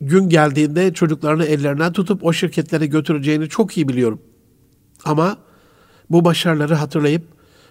gün 0.00 0.28
geldiğinde 0.28 0.92
çocuklarını 0.92 1.44
ellerinden 1.44 1.92
tutup 1.92 2.24
o 2.24 2.32
şirketlere 2.32 2.86
götüreceğini 2.86 3.48
çok 3.48 3.76
iyi 3.76 3.88
biliyorum. 3.88 4.20
Ama 5.04 5.36
bu 6.10 6.24
başarıları 6.24 6.74
hatırlayıp 6.74 7.22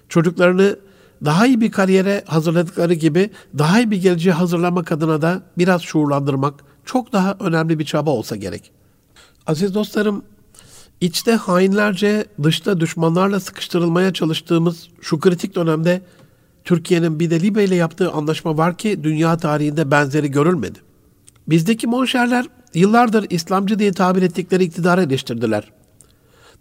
çocuklarını 0.10 0.80
daha 1.26 1.48
iyi 1.48 1.62
bir 1.62 1.72
kariyere 1.72 2.24
hazırladıkları 2.28 2.94
gibi 2.94 3.30
daha 3.58 3.80
iyi 3.80 3.92
bir 3.92 4.02
geleceğe 4.02 4.32
hazırlamak 4.32 4.92
adına 4.92 5.22
da 5.22 5.42
biraz 5.58 5.82
şuurlandırmak 5.82 6.54
çok 6.86 7.14
daha 7.14 7.38
önemli 7.40 7.80
bir 7.80 7.86
çaba 7.86 8.10
olsa 8.12 8.36
gerek. 8.36 8.72
Aziz 9.48 9.74
dostlarım, 9.74 10.24
içte 11.02 11.32
hainlerce, 11.32 12.26
dışta 12.44 12.80
düşmanlarla 12.80 13.40
sıkıştırılmaya 13.40 14.14
çalıştığımız 14.14 14.90
şu 15.02 15.20
kritik 15.20 15.56
dönemde 15.56 16.02
Türkiye'nin 16.64 17.20
bir 17.20 17.30
de 17.30 17.40
Libya 17.42 17.64
ile 17.64 17.76
yaptığı 17.76 18.12
anlaşma 18.12 18.58
var 18.58 18.78
ki 18.78 19.04
dünya 19.04 19.38
tarihinde 19.38 19.92
benzeri 19.92 20.32
görülmedi. 20.32 20.80
Bizdeki 21.48 21.88
monşerler 21.88 22.46
yıllardır 22.74 23.26
İslamcı 23.30 23.80
diye 23.80 23.94
tabir 23.94 24.22
ettikleri 24.22 24.64
iktidarı 24.64 25.02
eleştirdiler. 25.02 25.72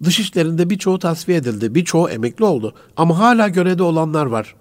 Dışişlerinde 0.05 0.71
birçoğu 0.71 0.99
tasfiye 0.99 1.39
edildi, 1.39 1.75
birçoğu 1.75 2.09
emekli 2.09 2.45
oldu 2.45 2.75
ama 2.97 3.19
hala 3.19 3.49
görevde 3.49 3.83
olanlar 3.83 4.27
var. 4.27 4.55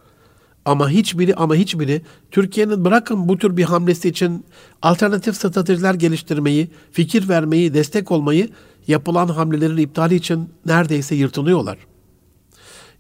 Ama 0.66 0.90
hiçbiri 0.90 1.36
ama 1.36 1.56
hiçbiri 1.56 2.02
Türkiye'nin 2.32 2.86
bırakın 2.86 3.28
bu 3.30 3.38
tür 3.38 3.58
bir 3.58 3.64
hamlesi 3.64 4.10
için 4.10 4.46
alternatif 4.82 5.36
stratejiler 5.36 5.94
geliştirmeyi, 5.94 6.70
fikir 6.92 7.30
vermeyi, 7.30 7.74
destek 7.74 8.12
olmayı, 8.12 8.50
yapılan 8.88 9.28
hamlelerin 9.28 9.78
iptali 9.78 10.16
için 10.16 10.50
neredeyse 10.66 11.16
yırtınıyorlar. 11.16 11.78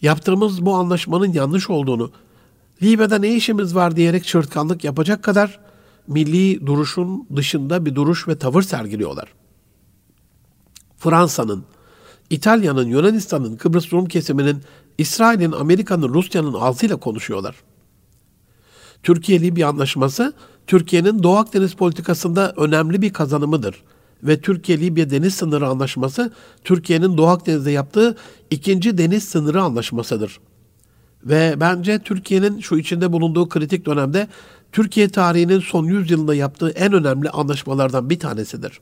Yaptığımız 0.01 0.65
bu 0.65 0.75
anlaşmanın 0.75 1.33
yanlış 1.33 1.69
olduğunu, 1.69 2.11
Libya'da 2.81 3.17
ne 3.17 3.35
işimiz 3.35 3.75
var 3.75 3.95
diyerek 3.95 4.23
çırtkanlık 4.23 4.83
yapacak 4.83 5.23
kadar 5.23 5.59
milli 6.07 6.65
duruşun 6.65 7.27
dışında 7.35 7.85
bir 7.85 7.95
duruş 7.95 8.27
ve 8.27 8.37
tavır 8.37 8.61
sergiliyorlar. 8.61 9.33
Fransa'nın, 10.97 11.65
İtalya'nın, 12.29 12.87
Yunanistan'ın, 12.87 13.55
Kıbrıs 13.55 13.93
Rum 13.93 14.05
kesiminin, 14.05 14.61
İsrail'in, 14.97 15.51
Amerika'nın, 15.51 16.13
Rusya'nın 16.13 16.53
ağzıyla 16.53 16.95
konuşuyorlar. 16.95 17.55
Türkiye-Libya 19.03 19.69
anlaşması, 19.69 20.33
Türkiye'nin 20.67 21.23
Doğu 21.23 21.37
Akdeniz 21.37 21.73
politikasında 21.73 22.53
önemli 22.57 23.01
bir 23.01 23.13
kazanımıdır 23.13 23.83
ve 24.23 24.41
Türkiye-Libya 24.41 25.09
deniz 25.09 25.33
sınırı 25.33 25.67
anlaşması 25.67 26.33
Türkiye'nin 26.63 27.17
Doğu 27.17 27.27
Akdeniz'de 27.27 27.71
yaptığı 27.71 28.17
ikinci 28.51 28.97
deniz 28.97 29.23
sınırı 29.23 29.61
anlaşmasıdır. 29.61 30.39
Ve 31.23 31.55
bence 31.59 31.99
Türkiye'nin 31.99 32.59
şu 32.59 32.77
içinde 32.77 33.11
bulunduğu 33.11 33.49
kritik 33.49 33.85
dönemde 33.85 34.27
Türkiye 34.71 35.09
tarihinin 35.09 35.59
son 35.59 35.85
100 35.85 36.11
yılında 36.11 36.35
yaptığı 36.35 36.69
en 36.69 36.93
önemli 36.93 37.29
anlaşmalardan 37.29 38.09
bir 38.09 38.19
tanesidir. 38.19 38.79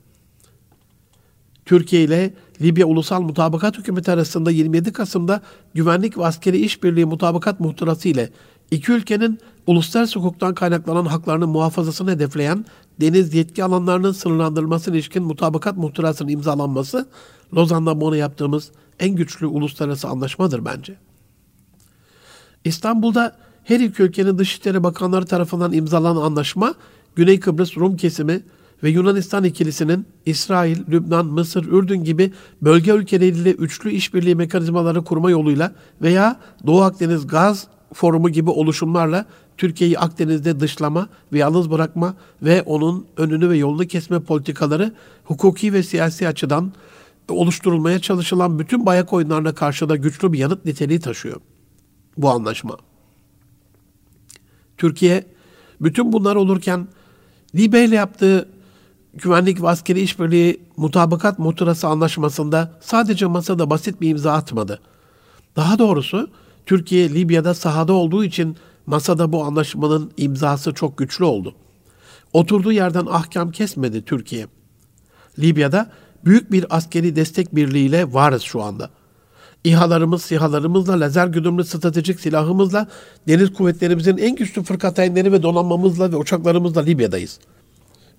Türkiye 1.65 2.03
ile 2.03 2.33
Libya 2.61 2.85
Ulusal 2.85 3.21
Mutabakat 3.21 3.77
Hükümeti 3.77 4.11
arasında 4.11 4.51
27 4.51 4.93
Kasım'da 4.93 5.41
Güvenlik 5.73 6.17
ve 6.17 6.25
Askeri 6.25 6.57
İşbirliği 6.57 7.05
Mutabakat 7.05 7.59
Muhtırası 7.59 8.09
ile 8.09 8.29
iki 8.71 8.91
ülkenin 8.91 9.39
uluslararası 9.67 10.19
hukuktan 10.19 10.53
kaynaklanan 10.53 11.05
haklarının 11.05 11.49
muhafazasını 11.49 12.11
hedefleyen 12.11 12.65
deniz 13.01 13.33
yetki 13.33 13.63
alanlarının 13.63 14.11
sınırlandırılmasına 14.11 14.95
ilişkin 14.95 15.23
mutabakat 15.23 15.77
muhtırasının 15.77 16.29
imzalanması 16.29 17.07
Lozan'da 17.55 18.01
bunu 18.01 18.15
yaptığımız 18.15 18.71
en 18.99 19.15
güçlü 19.15 19.45
uluslararası 19.45 20.07
anlaşmadır 20.07 20.65
bence. 20.65 20.95
İstanbul'da 22.65 23.35
her 23.63 23.79
iki 23.79 24.03
ülkenin 24.03 24.37
Dışişleri 24.37 24.83
Bakanları 24.83 25.25
tarafından 25.25 25.73
imzalanan 25.73 26.21
anlaşma 26.21 26.73
Güney 27.15 27.39
Kıbrıs 27.39 27.77
Rum 27.77 27.97
kesimi 27.97 28.43
ve 28.83 28.89
Yunanistan 28.89 29.43
ikilisinin 29.43 30.05
İsrail, 30.25 30.77
Lübnan, 30.89 31.25
Mısır, 31.25 31.65
Ürdün 31.65 32.03
gibi 32.03 32.31
bölge 32.61 32.91
ülkeleriyle 32.91 33.51
üçlü 33.51 33.91
işbirliği 33.91 34.35
mekanizmaları 34.35 35.03
kurma 35.03 35.31
yoluyla 35.31 35.71
veya 36.01 36.39
Doğu 36.65 36.81
Akdeniz 36.81 37.27
Gaz 37.27 37.67
Forumu 37.93 38.29
gibi 38.29 38.49
oluşumlarla 38.49 39.25
Türkiye'yi 39.57 39.99
Akdeniz'de 39.99 40.59
dışlama 40.59 41.09
ve 41.33 41.37
yalnız 41.37 41.71
bırakma 41.71 42.15
ve 42.41 42.61
onun 42.61 43.05
önünü 43.17 43.49
ve 43.49 43.57
yolunu 43.57 43.87
kesme 43.87 44.19
politikaları 44.19 44.93
hukuki 45.23 45.73
ve 45.73 45.83
siyasi 45.83 46.27
açıdan 46.27 46.73
oluşturulmaya 47.29 47.99
çalışılan 47.99 48.59
bütün 48.59 48.85
bayak 48.85 49.13
oyunlarına 49.13 49.53
karşı 49.53 49.89
da 49.89 49.95
güçlü 49.95 50.33
bir 50.33 50.39
yanıt 50.39 50.65
niteliği 50.65 50.99
taşıyor 50.99 51.41
bu 52.17 52.29
anlaşma. 52.29 52.77
Türkiye 54.77 55.25
bütün 55.81 56.13
bunlar 56.13 56.35
olurken 56.35 56.87
Libya 57.55 57.83
ile 57.83 57.95
yaptığı 57.95 58.49
güvenlik 59.13 59.61
ve 59.61 59.69
askeri 59.69 60.01
işbirliği 60.01 60.61
mutabakat 60.77 61.39
muhtırası 61.39 61.87
anlaşmasında 61.87 62.71
sadece 62.81 63.25
masada 63.25 63.69
basit 63.69 64.01
bir 64.01 64.09
imza 64.09 64.33
atmadı. 64.33 64.79
Daha 65.55 65.79
doğrusu 65.79 66.29
Türkiye 66.65 67.13
Libya'da 67.13 67.53
sahada 67.53 67.93
olduğu 67.93 68.23
için 68.23 68.57
masada 68.85 69.31
bu 69.31 69.43
anlaşmanın 69.43 70.11
imzası 70.17 70.73
çok 70.73 70.97
güçlü 70.97 71.25
oldu. 71.25 71.55
Oturduğu 72.33 72.71
yerden 72.71 73.05
ahkam 73.09 73.51
kesmedi 73.51 74.05
Türkiye. 74.05 74.47
Libya'da 75.39 75.91
büyük 76.25 76.51
bir 76.51 76.65
askeri 76.69 77.15
destek 77.15 77.55
birliğiyle 77.55 78.13
varız 78.13 78.41
şu 78.41 78.61
anda. 78.61 78.89
İHA'larımız, 79.63 80.21
SİHA'larımızla, 80.21 80.99
lazer 80.99 81.27
güdümlü 81.27 81.63
stratejik 81.63 82.19
silahımızla, 82.19 82.87
deniz 83.27 83.53
kuvvetlerimizin 83.53 84.17
en 84.17 84.35
güçlü 84.35 84.63
fırkateynleri 84.63 85.31
ve 85.31 85.43
donanmamızla 85.43 86.11
ve 86.11 86.15
uçaklarımızla 86.15 86.81
Libya'dayız. 86.81 87.39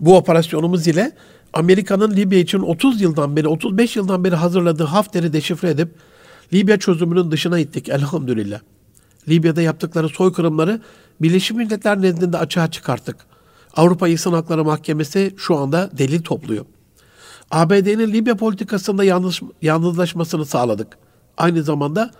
Bu 0.03 0.17
operasyonumuz 0.17 0.89
ile 0.89 1.13
Amerika'nın 1.53 2.17
Libya 2.17 2.39
için 2.39 2.59
30 2.59 3.01
yıldan 3.01 3.37
beri, 3.37 3.49
35 3.49 3.97
yıldan 3.97 4.25
beri 4.25 4.35
hazırladığı 4.35 4.85
Hafter'i 4.85 5.33
deşifre 5.33 5.71
edip 5.71 5.95
Libya 6.53 6.79
çözümünün 6.79 7.31
dışına 7.31 7.59
ittik 7.59 7.89
elhamdülillah. 7.89 8.61
Libya'da 9.29 9.63
yaptıkları 9.63 10.09
soykırımları 10.09 10.81
Birleşmiş 11.21 11.59
Milletler 11.59 12.03
nezdinde 12.03 12.39
açığa 12.39 12.71
çıkarttık. 12.71 13.17
Avrupa 13.77 14.09
İnsan 14.09 14.33
Hakları 14.33 14.65
Mahkemesi 14.65 15.35
şu 15.37 15.57
anda 15.57 15.91
delil 15.99 16.23
topluyor. 16.23 16.65
ABD'nin 17.51 18.13
Libya 18.13 18.37
politikasında 18.37 19.05
yalnız, 19.05 19.41
yalnızlaşmasını 19.63 20.47
sağladık. 20.47 20.99
Aynı 21.37 21.63
zamanda 21.63 22.11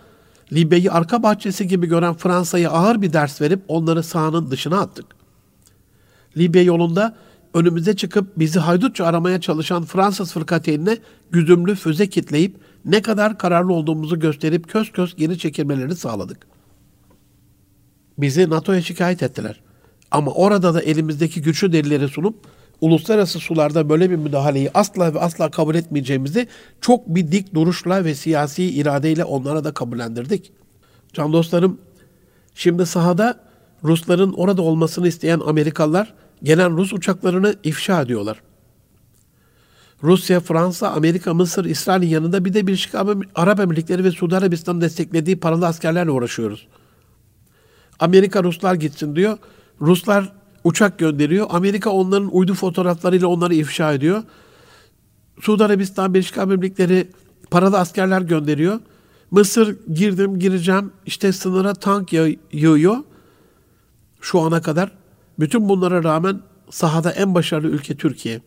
Libya'yı 0.53 0.91
arka 0.91 1.23
bahçesi 1.23 1.67
gibi 1.67 1.87
gören 1.87 2.13
Fransa'ya 2.13 2.71
ağır 2.71 3.01
bir 3.01 3.13
ders 3.13 3.41
verip 3.41 3.63
onları 3.67 4.03
sahanın 4.03 4.51
dışına 4.51 4.79
attık. 4.79 5.05
Libya 6.37 6.63
yolunda 6.63 7.15
önümüze 7.53 7.95
çıkıp 7.95 8.39
bizi 8.39 8.59
haydutça 8.59 9.05
aramaya 9.05 9.41
çalışan 9.41 9.83
Fransız 9.83 10.33
fırkateynine 10.33 10.97
güdümlü 11.31 11.75
füze 11.75 12.09
kitleyip 12.09 12.55
ne 12.85 13.01
kadar 13.01 13.37
kararlı 13.37 13.73
olduğumuzu 13.73 14.19
gösterip 14.19 14.69
köz 14.69 14.91
köz 14.91 15.15
geri 15.15 15.37
çekilmelerini 15.37 15.95
sağladık. 15.95 16.47
Bizi 18.17 18.49
NATO'ya 18.49 18.81
şikayet 18.81 19.23
ettiler. 19.23 19.61
Ama 20.11 20.31
orada 20.31 20.73
da 20.73 20.81
elimizdeki 20.81 21.41
güçlü 21.41 21.73
delilleri 21.73 22.07
sunup 22.07 22.35
uluslararası 22.81 23.39
sularda 23.39 23.89
böyle 23.89 24.09
bir 24.09 24.15
müdahaleyi 24.15 24.71
asla 24.73 25.13
ve 25.13 25.19
asla 25.19 25.51
kabul 25.51 25.75
etmeyeceğimizi 25.75 26.47
çok 26.81 27.07
bir 27.07 27.31
dik 27.31 27.53
duruşla 27.55 28.05
ve 28.05 28.15
siyasi 28.15 28.63
iradeyle 28.63 29.23
onlara 29.23 29.63
da 29.63 29.73
kabullendirdik. 29.73 30.51
Can 31.13 31.33
dostlarım, 31.33 31.79
şimdi 32.55 32.85
sahada 32.85 33.39
Rusların 33.83 34.33
orada 34.33 34.61
olmasını 34.61 35.07
isteyen 35.07 35.39
Amerikalılar 35.39 36.13
gelen 36.43 36.77
Rus 36.77 36.93
uçaklarını 36.93 37.55
ifşa 37.63 38.01
ediyorlar. 38.01 38.41
Rusya, 40.03 40.39
Fransa, 40.39 40.89
Amerika, 40.89 41.33
Mısır, 41.33 41.65
İsrail'in 41.65 42.07
yanında 42.07 42.45
bir 42.45 42.53
de 42.53 42.67
Birleşik 42.67 42.95
Arap 43.35 43.59
Emirlikleri 43.59 44.03
ve 44.03 44.11
Suudi 44.11 44.35
Arabistan'ın 44.35 44.81
desteklediği 44.81 45.39
paralı 45.39 45.67
askerlerle 45.67 46.11
uğraşıyoruz. 46.11 46.67
Amerika 47.99 48.43
Ruslar 48.43 48.75
gitsin 48.75 49.15
diyor. 49.15 49.37
Ruslar 49.81 50.31
uçak 50.63 50.99
gönderiyor. 50.99 51.47
Amerika 51.49 51.89
onların 51.89 52.35
uydu 52.35 52.53
fotoğraflarıyla 52.53 53.27
onları 53.27 53.55
ifşa 53.55 53.93
ediyor. 53.93 54.23
Suudi 55.41 55.63
Arabistan, 55.63 56.13
Birleşik 56.13 56.37
Arap 56.37 56.51
Emirlikleri 56.51 57.07
paralı 57.51 57.79
askerler 57.79 58.21
gönderiyor. 58.21 58.79
Mısır 59.31 59.77
girdim 59.93 60.39
gireceğim 60.39 60.91
işte 61.05 61.31
sınıra 61.31 61.73
tank 61.73 62.13
yığıyor. 62.51 62.97
Şu 64.21 64.39
ana 64.39 64.61
kadar 64.61 64.91
bütün 65.39 65.69
bunlara 65.69 66.03
rağmen 66.03 66.41
sahada 66.69 67.11
en 67.11 67.35
başarılı 67.35 67.67
ülke 67.67 67.95
Türkiye. 67.95 68.41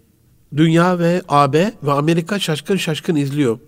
Dünya 0.56 0.98
ve 0.98 1.22
AB 1.28 1.72
ve 1.82 1.92
Amerika 1.92 2.38
şaşkın 2.38 2.76
şaşkın 2.76 3.16
izliyor. 3.16 3.58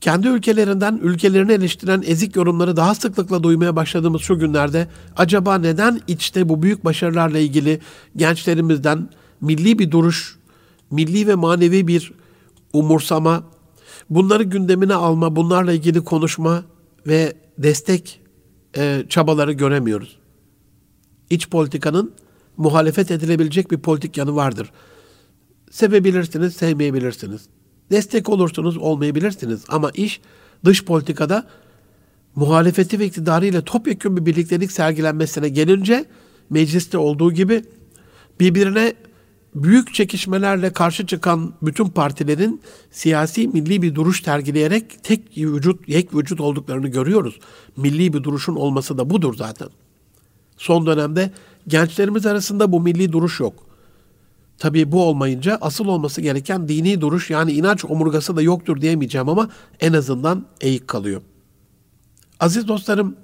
Kendi 0.00 0.28
ülkelerinden 0.28 1.00
ülkelerini 1.02 1.52
eleştiren 1.52 2.02
ezik 2.06 2.36
yorumları 2.36 2.76
daha 2.76 2.94
sıklıkla 2.94 3.42
duymaya 3.42 3.76
başladığımız 3.76 4.22
şu 4.22 4.38
günlerde 4.38 4.88
acaba 5.16 5.58
neden 5.58 6.00
içte 6.08 6.48
bu 6.48 6.62
büyük 6.62 6.84
başarılarla 6.84 7.38
ilgili 7.38 7.80
gençlerimizden 8.16 9.08
milli 9.40 9.78
bir 9.78 9.90
duruş, 9.90 10.38
milli 10.90 11.26
ve 11.26 11.34
manevi 11.34 11.88
bir 11.88 12.12
umursama, 12.72 13.44
bunları 14.10 14.42
gündemine 14.42 14.94
alma, 14.94 15.36
bunlarla 15.36 15.72
ilgili 15.72 16.04
konuşma 16.04 16.64
ve 17.06 17.32
destek 17.58 18.20
e, 18.76 19.04
çabaları 19.08 19.52
göremiyoruz. 19.52 20.18
İç 21.30 21.50
politikanın 21.50 22.14
muhalefet 22.56 23.10
edilebilecek 23.10 23.70
bir 23.70 23.78
politik 23.78 24.16
yanı 24.16 24.36
vardır. 24.36 24.70
Sevebilirsiniz, 25.70 26.56
sevmeyebilirsiniz. 26.56 27.42
Destek 27.90 28.28
olursunuz, 28.28 28.76
olmayabilirsiniz. 28.76 29.64
Ama 29.68 29.90
iş 29.90 30.20
dış 30.64 30.84
politikada 30.84 31.46
muhalefeti 32.34 32.98
ve 32.98 33.06
iktidarı 33.06 33.46
ile 33.46 33.64
topyekun 33.64 34.16
bir 34.16 34.26
birliktelik 34.26 34.72
sergilenmesine 34.72 35.48
gelince 35.48 36.04
mecliste 36.50 36.98
olduğu 36.98 37.32
gibi 37.32 37.64
birbirine 38.40 38.94
büyük 39.54 39.94
çekişmelerle 39.94 40.72
karşı 40.72 41.06
çıkan 41.06 41.54
bütün 41.62 41.88
partilerin 41.88 42.60
siyasi 42.90 43.48
milli 43.48 43.82
bir 43.82 43.94
duruş 43.94 44.20
tergileyerek 44.20 45.04
tek 45.04 45.38
vücut, 45.38 45.88
yek 45.88 46.14
vücut 46.14 46.40
olduklarını 46.40 46.88
görüyoruz. 46.88 47.38
Milli 47.76 48.12
bir 48.12 48.22
duruşun 48.22 48.56
olması 48.56 48.98
da 48.98 49.10
budur 49.10 49.34
zaten. 49.34 49.68
Son 50.56 50.86
dönemde 50.86 51.30
gençlerimiz 51.68 52.26
arasında 52.26 52.72
bu 52.72 52.80
milli 52.80 53.12
duruş 53.12 53.40
yok. 53.40 53.64
Tabii 54.58 54.92
bu 54.92 55.04
olmayınca 55.04 55.58
asıl 55.60 55.86
olması 55.86 56.20
gereken 56.20 56.68
dini 56.68 57.00
duruş 57.00 57.30
yani 57.30 57.52
inanç 57.52 57.84
omurgası 57.84 58.36
da 58.36 58.42
yoktur 58.42 58.80
diyemeyeceğim 58.80 59.28
ama 59.28 59.48
en 59.80 59.92
azından 59.92 60.46
eğik 60.60 60.88
kalıyor. 60.88 61.22
Aziz 62.40 62.68
dostlarım, 62.68 63.16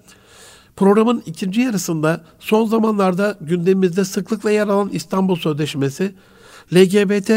programın 0.77 1.23
ikinci 1.27 1.61
yarısında 1.61 2.25
son 2.39 2.67
zamanlarda 2.67 3.37
gündemimizde 3.41 4.05
sıklıkla 4.05 4.51
yer 4.51 4.69
alan 4.69 4.89
İstanbul 4.93 5.37
Sözleşmesi, 5.37 6.15
LGBT 6.75 7.31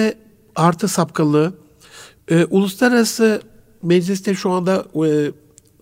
artı 0.56 0.88
sapkınlığı, 0.88 1.54
e, 2.28 2.46
uluslararası 2.46 3.42
mecliste 3.82 4.34
şu 4.34 4.50
anda 4.50 4.86
e, 5.08 5.32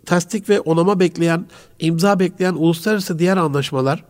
tasdik 0.05 0.49
ve 0.49 0.59
onama 0.59 0.99
bekleyen, 0.99 1.45
imza 1.79 2.19
bekleyen 2.19 2.53
uluslararası 2.53 3.19
diğer 3.19 3.37
anlaşmalar, 3.37 4.03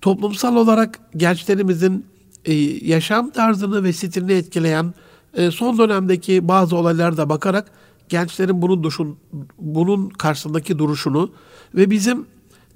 toplumsal 0.00 0.56
olarak 0.56 1.00
gençlerimizin 1.16 2.06
e, 2.44 2.54
yaşam 2.86 3.30
tarzını 3.30 3.84
ve 3.84 3.92
stilini 3.92 4.32
etkileyen 4.32 4.94
e, 5.34 5.50
son 5.50 5.78
dönemdeki 5.78 6.48
bazı 6.48 6.76
olaylara 6.76 7.16
da 7.16 7.28
bakarak 7.28 7.70
gençlerin 8.08 8.62
bunun 8.62 8.82
duşun, 8.82 9.16
bunun 9.58 10.08
karşısındaki 10.08 10.78
duruşunu 10.78 11.30
ve 11.74 11.90
bizim 11.90 12.26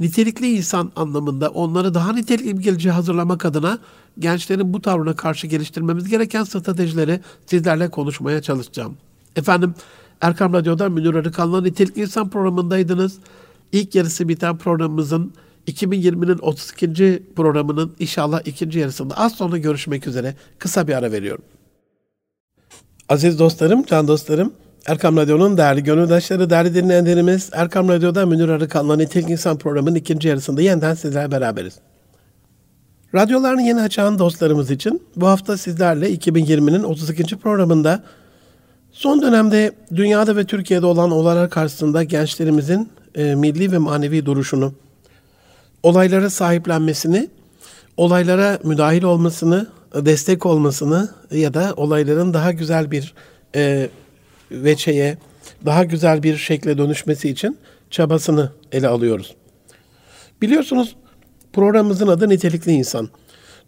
nitelikli 0.00 0.56
insan 0.56 0.92
anlamında 0.96 1.48
onları 1.50 1.94
daha 1.94 2.12
nitelikli 2.12 2.58
bir 2.58 2.62
geleceğe 2.62 2.90
hazırlamak 2.90 3.44
adına 3.44 3.78
gençlerin 4.18 4.74
bu 4.74 4.82
tavrına 4.82 5.16
karşı 5.16 5.46
geliştirmemiz 5.46 6.08
gereken 6.08 6.44
stratejileri 6.44 7.20
sizlerle 7.46 7.90
konuşmaya 7.90 8.42
çalışacağım. 8.42 8.96
Efendim 9.36 9.74
Erkam 10.22 10.52
Radyo'da 10.52 10.88
Münir 10.88 11.14
Arıkan'la 11.14 11.60
Nitelikli 11.60 12.02
İnsan 12.02 12.30
programındaydınız. 12.30 13.18
İlk 13.72 13.94
yarısı 13.94 14.28
biten 14.28 14.58
programımızın 14.58 15.32
2020'nin 15.66 16.38
32. 16.38 17.22
programının 17.36 17.92
inşallah 17.98 18.40
ikinci 18.44 18.78
yarısında 18.78 19.14
az 19.16 19.34
sonra 19.34 19.58
görüşmek 19.58 20.06
üzere 20.06 20.34
kısa 20.58 20.88
bir 20.88 20.94
ara 20.94 21.12
veriyorum. 21.12 21.44
Aziz 23.08 23.38
dostlarım, 23.38 23.84
can 23.84 24.08
dostlarım, 24.08 24.52
Erkam 24.86 25.16
Radyo'nun 25.16 25.56
değerli 25.56 25.84
gönüldaşları, 25.84 26.50
değerli 26.50 26.74
dinleyenlerimiz, 26.74 27.50
Erkam 27.52 27.88
Radyo'da 27.88 28.26
Münir 28.26 28.48
Arıkan'la 28.48 28.96
Nitelik 28.96 29.30
İnsan 29.30 29.58
programının 29.58 29.94
ikinci 29.94 30.28
yarısında 30.28 30.62
yeniden 30.62 30.94
sizlerle 30.94 31.30
beraberiz. 31.30 31.74
Radyolarını 33.14 33.62
yeni 33.62 33.80
açan 33.80 34.18
dostlarımız 34.18 34.70
için 34.70 35.02
bu 35.16 35.26
hafta 35.26 35.56
sizlerle 35.56 36.14
2020'nin 36.14 36.82
32. 36.82 37.36
programında 37.36 38.02
son 38.92 39.22
dönemde 39.22 39.72
dünyada 39.94 40.36
ve 40.36 40.44
Türkiye'de 40.44 40.86
olan 40.86 41.10
olaylar 41.10 41.50
karşısında 41.50 42.02
gençlerimizin 42.02 42.88
e, 43.14 43.34
milli 43.34 43.72
ve 43.72 43.78
manevi 43.78 44.26
duruşunu, 44.26 44.72
olaylara 45.82 46.30
sahiplenmesini, 46.30 47.28
olaylara 47.96 48.58
müdahil 48.64 49.02
olmasını, 49.02 49.66
destek 49.94 50.46
olmasını 50.46 51.08
ya 51.30 51.54
da 51.54 51.74
olayların 51.76 52.34
daha 52.34 52.52
güzel 52.52 52.90
bir 52.90 53.14
e, 53.54 53.88
veçeye, 54.50 55.18
daha 55.66 55.84
güzel 55.84 56.22
bir 56.22 56.36
şekle 56.36 56.78
dönüşmesi 56.78 57.28
için 57.28 57.58
çabasını 57.90 58.52
ele 58.72 58.88
alıyoruz. 58.88 59.34
Biliyorsunuz 60.42 60.96
programımızın 61.52 62.08
adı 62.08 62.28
Nitelikli 62.28 62.72
İnsan. 62.72 63.08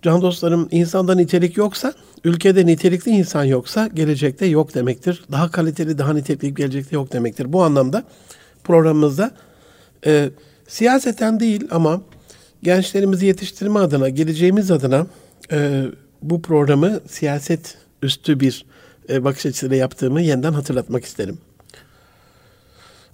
Can 0.04 0.22
dostlarım 0.22 0.68
insanda 0.70 1.14
nitelik 1.14 1.56
yoksa, 1.56 1.92
ülkede 2.24 2.66
nitelikli 2.66 3.10
insan 3.10 3.44
yoksa 3.44 3.86
gelecekte 3.86 4.46
yok 4.46 4.74
demektir. 4.74 5.24
Daha 5.32 5.50
kaliteli, 5.50 5.98
daha 5.98 6.12
nitelikli 6.12 6.54
gelecekte 6.54 6.96
yok 6.96 7.12
demektir. 7.12 7.52
Bu 7.52 7.62
anlamda 7.62 8.04
programımızda 8.64 9.30
e, 10.06 10.30
siyaseten 10.68 11.40
değil 11.40 11.68
ama 11.70 12.02
gençlerimizi 12.62 13.26
yetiştirme 13.26 13.78
adına, 13.78 14.08
geleceğimiz 14.08 14.70
adına 14.70 15.06
e, 15.52 15.84
bu 16.22 16.42
programı 16.42 17.00
siyaset 17.06 17.78
üstü 18.02 18.40
bir 18.40 18.66
e, 19.08 19.24
bakış 19.24 19.46
açısıyla 19.46 19.76
yaptığımı 19.76 20.20
yeniden 20.20 20.52
hatırlatmak 20.52 21.04
isterim. 21.04 21.38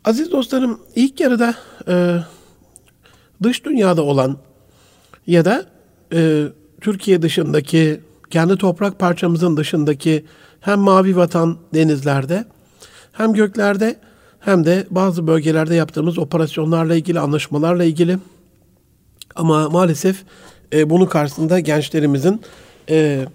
Aziz 0.04 0.32
dostlarım, 0.32 0.80
ilk 0.94 1.20
yarıda 1.20 1.54
e, 1.88 2.16
dış 3.42 3.64
dünyada 3.64 4.02
olan 4.02 4.38
ya 5.26 5.44
da 5.44 5.66
e, 6.12 6.46
Türkiye 6.80 7.22
dışındaki, 7.22 8.00
kendi 8.30 8.56
toprak 8.56 8.98
parçamızın 8.98 9.56
dışındaki 9.56 10.24
hem 10.60 10.78
mavi 10.78 11.16
vatan 11.16 11.58
denizlerde 11.74 12.44
hem 13.12 13.32
göklerde 13.32 13.96
hem 14.40 14.64
de 14.64 14.86
bazı 14.90 15.26
bölgelerde 15.26 15.74
yaptığımız 15.74 16.18
operasyonlarla 16.18 16.94
ilgili, 16.94 17.20
anlaşmalarla 17.20 17.84
ilgili 17.84 18.18
ama 19.36 19.68
maalesef 19.68 20.22
e, 20.72 20.90
bunun 20.90 21.06
karşısında 21.06 21.60
gençlerimizin 21.60 22.40
e, 22.90 23.26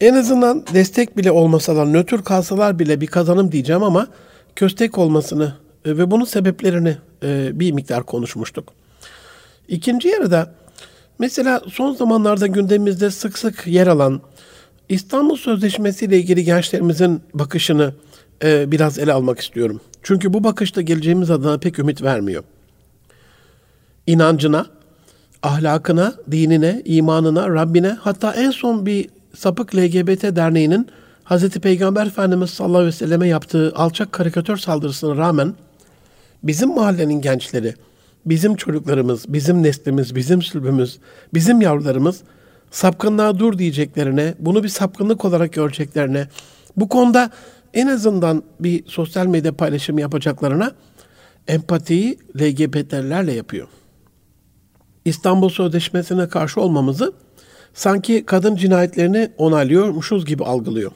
en 0.00 0.14
azından 0.14 0.64
destek 0.74 1.16
bile 1.16 1.30
olmasalar, 1.30 1.92
nötr 1.92 2.24
kalsalar 2.24 2.78
bile 2.78 3.00
bir 3.00 3.06
kazanım 3.06 3.52
diyeceğim 3.52 3.82
ama 3.82 4.06
köstek 4.56 4.98
olmasını 4.98 5.54
e, 5.84 5.98
ve 5.98 6.10
bunun 6.10 6.24
sebeplerini 6.24 6.96
e, 7.22 7.60
bir 7.60 7.72
miktar 7.72 8.02
konuşmuştuk. 8.02 8.72
İkinci 9.68 10.08
yarıda 10.08 10.54
mesela 11.18 11.62
son 11.72 11.94
zamanlarda 11.94 12.46
gündemimizde 12.46 13.10
sık 13.10 13.38
sık 13.38 13.66
yer 13.66 13.86
alan 13.86 14.20
İstanbul 14.88 15.36
Sözleşmesi 15.36 16.04
ile 16.04 16.18
ilgili 16.18 16.44
gençlerimizin 16.44 17.22
bakışını 17.34 17.94
e, 18.44 18.72
biraz 18.72 18.98
ele 18.98 19.12
almak 19.12 19.40
istiyorum. 19.40 19.80
Çünkü 20.02 20.32
bu 20.32 20.44
bakışta 20.44 20.82
geleceğimiz 20.82 21.30
adına 21.30 21.58
pek 21.58 21.78
ümit 21.78 22.02
vermiyor. 22.02 22.44
İnancına, 24.06 24.66
ahlakına, 25.42 26.14
dinine, 26.30 26.82
imanına, 26.84 27.48
Rabbine 27.48 27.96
hatta 28.00 28.32
en 28.32 28.50
son 28.50 28.86
bir 28.86 29.08
sapık 29.34 29.76
LGBT 29.76 30.22
derneğinin 30.22 30.88
Hz. 31.24 31.48
Peygamber 31.48 32.06
Efendimiz 32.06 32.50
sallallahu 32.50 32.78
aleyhi 32.78 32.94
ve 32.94 32.98
selleme 32.98 33.28
yaptığı 33.28 33.72
alçak 33.76 34.12
karikatür 34.12 34.56
saldırısına 34.56 35.16
rağmen 35.16 35.54
bizim 36.42 36.74
mahallenin 36.74 37.20
gençleri, 37.20 37.74
bizim 38.26 38.56
çocuklarımız, 38.56 39.32
bizim 39.32 39.62
neslimiz, 39.62 40.14
bizim 40.14 40.42
sülbümüz, 40.42 40.98
bizim 41.34 41.60
yavrularımız 41.60 42.22
sapkınlığa 42.70 43.38
dur 43.38 43.58
diyeceklerine, 43.58 44.34
bunu 44.38 44.64
bir 44.64 44.68
sapkınlık 44.68 45.24
olarak 45.24 45.52
göreceklerine, 45.52 46.28
bu 46.76 46.88
konuda 46.88 47.30
en 47.74 47.86
azından 47.86 48.42
bir 48.60 48.86
sosyal 48.86 49.26
medya 49.26 49.52
paylaşımı 49.56 50.00
yapacaklarına 50.00 50.72
empatiyi 51.48 52.18
LGBT'lerle 52.40 53.32
yapıyor. 53.32 53.68
İstanbul 55.04 55.48
Sözleşmesi'ne 55.48 56.28
karşı 56.28 56.60
olmamızı 56.60 57.12
sanki 57.74 58.26
kadın 58.26 58.56
cinayetlerini 58.56 59.30
onaylıyormuşuz 59.36 60.26
gibi 60.26 60.44
algılıyor. 60.44 60.92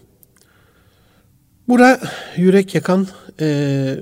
Bura 1.68 2.00
yürek 2.36 2.74
yakan 2.74 3.06
e, 3.40 3.96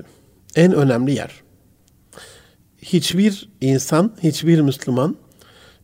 en 0.55 0.73
önemli 0.73 1.11
yer. 1.11 1.31
Hiçbir 2.93 3.49
insan, 3.61 4.11
hiçbir 4.23 4.61
Müslüman, 4.61 5.15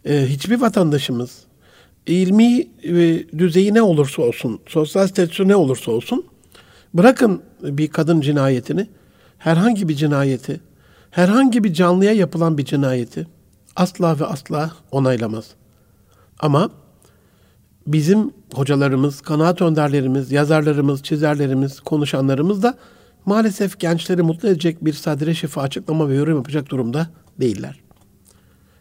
e, 0.05 0.25
hiçbir 0.27 0.61
vatandaşımız 0.61 1.39
ilmi 2.07 2.67
e, 2.83 2.93
düzeyi 3.37 3.73
ne 3.73 3.81
olursa 3.81 4.21
olsun, 4.21 4.59
sosyal 4.67 5.07
statüsü 5.07 5.47
ne 5.47 5.55
olursa 5.55 5.91
olsun, 5.91 6.25
bırakın 6.93 7.41
bir 7.61 7.87
kadın 7.87 8.21
cinayetini, 8.21 8.87
herhangi 9.37 9.89
bir 9.89 9.95
cinayeti, 9.95 10.61
herhangi 11.11 11.63
bir 11.63 11.73
canlıya 11.73 12.11
yapılan 12.11 12.57
bir 12.57 12.65
cinayeti 12.65 13.27
asla 13.75 14.19
ve 14.19 14.25
asla 14.25 14.71
onaylamaz. 14.91 15.45
Ama 16.39 16.71
bizim 17.87 18.31
hocalarımız, 18.53 19.21
kanaat 19.21 19.61
önderlerimiz, 19.61 20.31
yazarlarımız, 20.31 21.03
çizerlerimiz, 21.03 21.79
konuşanlarımız 21.79 22.63
da 22.63 22.77
maalesef 23.25 23.79
gençleri 23.79 24.21
mutlu 24.23 24.49
edecek 24.49 24.85
bir 24.85 24.93
sadire 24.93 25.33
şifa 25.33 25.61
açıklama 25.61 26.09
ve 26.09 26.15
yorum 26.15 26.37
yapacak 26.37 26.69
durumda 26.69 27.07
değiller. 27.39 27.79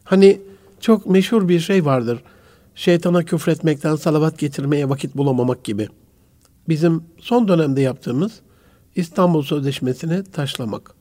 Hani 0.05 0.41
çok 0.81 1.07
meşhur 1.07 1.49
bir 1.49 1.61
şey 1.61 1.85
vardır. 1.85 2.23
Şeytana 2.75 3.23
küfretmekten 3.23 3.97
salavat 3.97 4.39
getirmeye 4.39 4.89
vakit 4.89 5.17
bulamamak 5.17 5.65
gibi. 5.65 5.89
Bizim 6.69 7.03
son 7.19 7.49
dönemde 7.49 7.81
yaptığımız 7.81 8.41
İstanbul 8.97 9.43
Sözleşmesi'ni 9.43 10.25
taşlamak. 10.25 10.95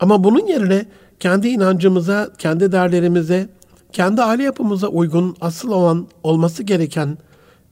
Ama 0.00 0.24
bunun 0.24 0.46
yerine 0.46 0.86
kendi 1.20 1.48
inancımıza, 1.48 2.32
kendi 2.38 2.72
değerlerimize, 2.72 3.48
kendi 3.92 4.22
aile 4.22 4.42
yapımıza 4.42 4.88
uygun 4.88 5.36
asıl 5.40 5.70
olan 5.70 6.06
olması 6.22 6.62
gereken 6.62 7.18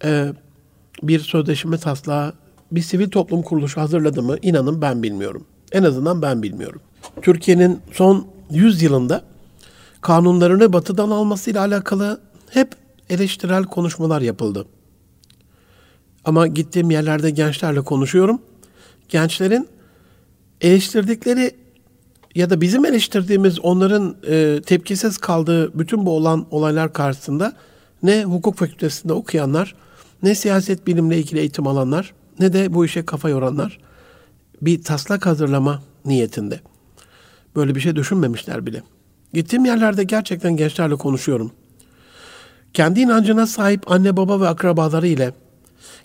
e, 0.04 0.32
bir 1.02 1.20
sözleşme 1.20 1.78
taslağı 1.78 2.32
bir 2.72 2.82
sivil 2.82 3.10
toplum 3.10 3.42
kuruluşu 3.42 3.80
hazırladı 3.80 4.22
mı 4.22 4.36
inanın 4.42 4.82
ben 4.82 5.02
bilmiyorum. 5.02 5.44
En 5.72 5.82
azından 5.82 6.22
ben 6.22 6.42
bilmiyorum. 6.42 6.80
Türkiye'nin 7.22 7.80
son 7.92 8.26
100 8.50 8.82
yılında 8.82 9.22
kanunlarını 10.00 10.72
batıdan 10.72 11.10
almasıyla 11.10 11.60
alakalı 11.60 12.20
hep 12.50 12.74
eleştirel 13.10 13.64
konuşmalar 13.64 14.20
yapıldı. 14.20 14.66
Ama 16.24 16.46
gittiğim 16.46 16.90
yerlerde 16.90 17.30
gençlerle 17.30 17.80
konuşuyorum. 17.80 18.42
Gençlerin 19.08 19.68
eleştirdikleri 20.60 21.54
ya 22.34 22.50
da 22.50 22.60
bizim 22.60 22.84
eleştirdiğimiz 22.84 23.60
onların 23.60 24.16
e, 24.26 24.60
tepkisiz 24.66 25.18
kaldığı 25.18 25.78
bütün 25.78 26.06
bu 26.06 26.10
olan 26.10 26.46
olaylar 26.50 26.92
karşısında 26.92 27.52
ne 28.02 28.24
hukuk 28.24 28.56
fakültesinde 28.56 29.12
okuyanlar, 29.12 29.74
ne 30.22 30.34
siyaset 30.34 30.86
bilimle 30.86 31.18
ilgili 31.18 31.40
eğitim 31.40 31.66
alanlar, 31.66 32.12
ne 32.40 32.52
de 32.52 32.74
bu 32.74 32.84
işe 32.84 33.06
kafa 33.06 33.28
yoranlar 33.28 33.78
bir 34.62 34.82
taslak 34.82 35.26
hazırlama 35.26 35.82
niyetinde. 36.04 36.60
Böyle 37.56 37.74
bir 37.74 37.80
şey 37.80 37.96
düşünmemişler 37.96 38.66
bile. 38.66 38.82
Gittiğim 39.32 39.64
yerlerde 39.64 40.04
gerçekten 40.04 40.56
gençlerle 40.56 40.94
konuşuyorum. 40.94 41.52
Kendi 42.74 43.00
inancına 43.00 43.46
sahip 43.46 43.90
anne 43.90 44.16
baba 44.16 44.40
ve 44.40 44.48
akrabaları 44.48 45.06
ile, 45.06 45.32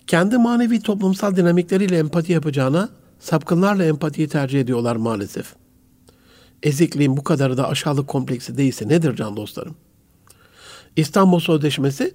kendi 0.06 0.38
manevi 0.38 0.80
toplumsal 0.80 1.36
dinamikleriyle 1.36 1.98
empati 1.98 2.32
yapacağına 2.32 2.88
sapkınlarla 3.20 3.84
empatiyi 3.84 4.28
tercih 4.28 4.60
ediyorlar 4.60 4.96
maalesef.'' 4.96 5.66
ezikliğin 6.62 7.16
bu 7.16 7.24
kadar 7.24 7.56
da 7.56 7.68
aşağılık 7.68 8.08
kompleksi 8.08 8.58
değilse 8.58 8.88
nedir 8.88 9.16
can 9.16 9.36
dostlarım? 9.36 9.76
İstanbul 10.96 11.40
Sözleşmesi 11.40 12.14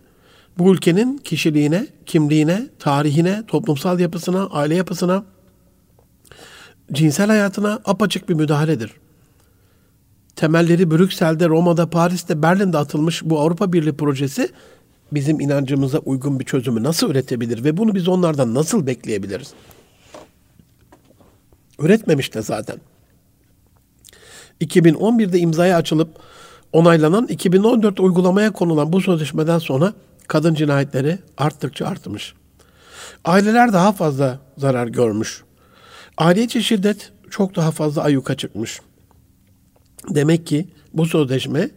bu 0.58 0.74
ülkenin 0.74 1.18
kişiliğine, 1.18 1.88
kimliğine, 2.06 2.70
tarihine, 2.80 3.46
toplumsal 3.48 4.00
yapısına, 4.00 4.46
aile 4.46 4.76
yapısına, 4.76 5.24
cinsel 6.92 7.28
hayatına 7.28 7.82
apaçık 7.86 8.30
bir 8.30 8.34
müdahaledir. 8.34 8.94
temelleri 10.36 10.92
Brüksel'de, 10.92 11.50
Roma'da, 11.50 11.90
Paris'te, 11.90 12.42
Berlin'de 12.42 12.78
atılmış 12.78 13.22
bu 13.24 13.40
Avrupa 13.40 13.74
Birliği 13.74 13.94
projesi 13.94 14.50
bizim 15.12 15.40
inancımıza 15.40 15.98
uygun 15.98 16.40
bir 16.40 16.46
çözümü 16.46 16.84
nasıl 16.84 17.10
üretebilir 17.10 17.64
ve 17.64 17.78
bunu 17.78 17.96
biz 17.96 18.08
onlardan 18.08 18.54
nasıl 18.54 18.88
bekleyebiliriz? 18.88 19.54
Üretmemiş 21.80 22.34
de 22.34 22.42
zaten. 22.42 22.78
2011'de 24.62 25.40
imzaya 25.40 25.78
açılıp 25.78 26.10
onaylanan 26.74 27.28
2014 27.28 28.00
uygulamaya 28.00 28.52
konulan 28.52 28.94
bu 28.94 29.02
sözleşmeden 29.02 29.60
sonra 29.60 29.94
kadın 30.32 30.54
cinayetleri 30.54 31.20
arttıkça 31.38 31.86
artmış. 31.86 32.34
Aileler 33.26 33.74
daha 33.74 33.92
fazla 33.92 34.40
zarar 34.58 34.88
görmüş. 34.88 35.44
Aile 36.18 36.44
içi 36.44 36.64
şiddet 36.64 37.12
çok 37.30 37.56
daha 37.56 37.72
fazla 37.72 38.04
ayyuka 38.04 38.38
çıkmış. 38.38 38.82
Demek 40.10 40.48
ki 40.48 40.68
bu 40.94 41.06
sözleşme 41.06 41.70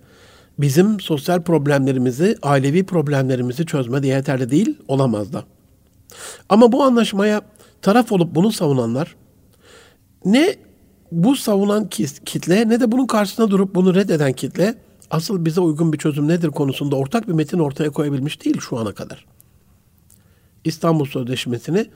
bizim 0.59 1.01
sosyal 1.01 1.43
problemlerimizi, 1.43 2.37
ailevi 2.43 2.87
problemlerimizi 2.87 3.67
çözmede 3.67 4.07
yeterli 4.07 4.51
değil, 4.51 4.79
olamaz 4.89 5.33
da. 5.33 5.45
Ama 6.49 6.73
bu 6.73 6.83
anlaşmaya 6.83 7.43
taraf 7.83 8.13
olup 8.13 8.35
bunu 8.35 8.53
savunanlar 8.53 9.17
ne 10.25 10.57
bu 11.13 11.37
savunan 11.37 11.89
kitle 12.25 12.69
ne 12.69 12.81
de 12.81 12.93
bunun 12.93 13.07
karşısına 13.07 13.51
durup 13.51 13.75
bunu 13.75 13.95
reddeden 13.95 14.33
kitle 14.33 14.75
asıl 15.15 15.45
bize 15.45 15.61
uygun 15.61 15.93
bir 15.93 15.99
çözüm 15.99 16.29
nedir 16.29 16.49
konusunda 16.49 16.97
ortak 16.97 17.29
bir 17.29 17.33
metin 17.33 17.59
ortaya 17.59 17.91
koyabilmiş 17.91 18.45
değil 18.45 18.61
şu 18.61 18.79
ana 18.79 18.93
kadar. 18.93 19.27
İstanbul 20.65 21.05
Sözleşmesi'ni 21.05 21.91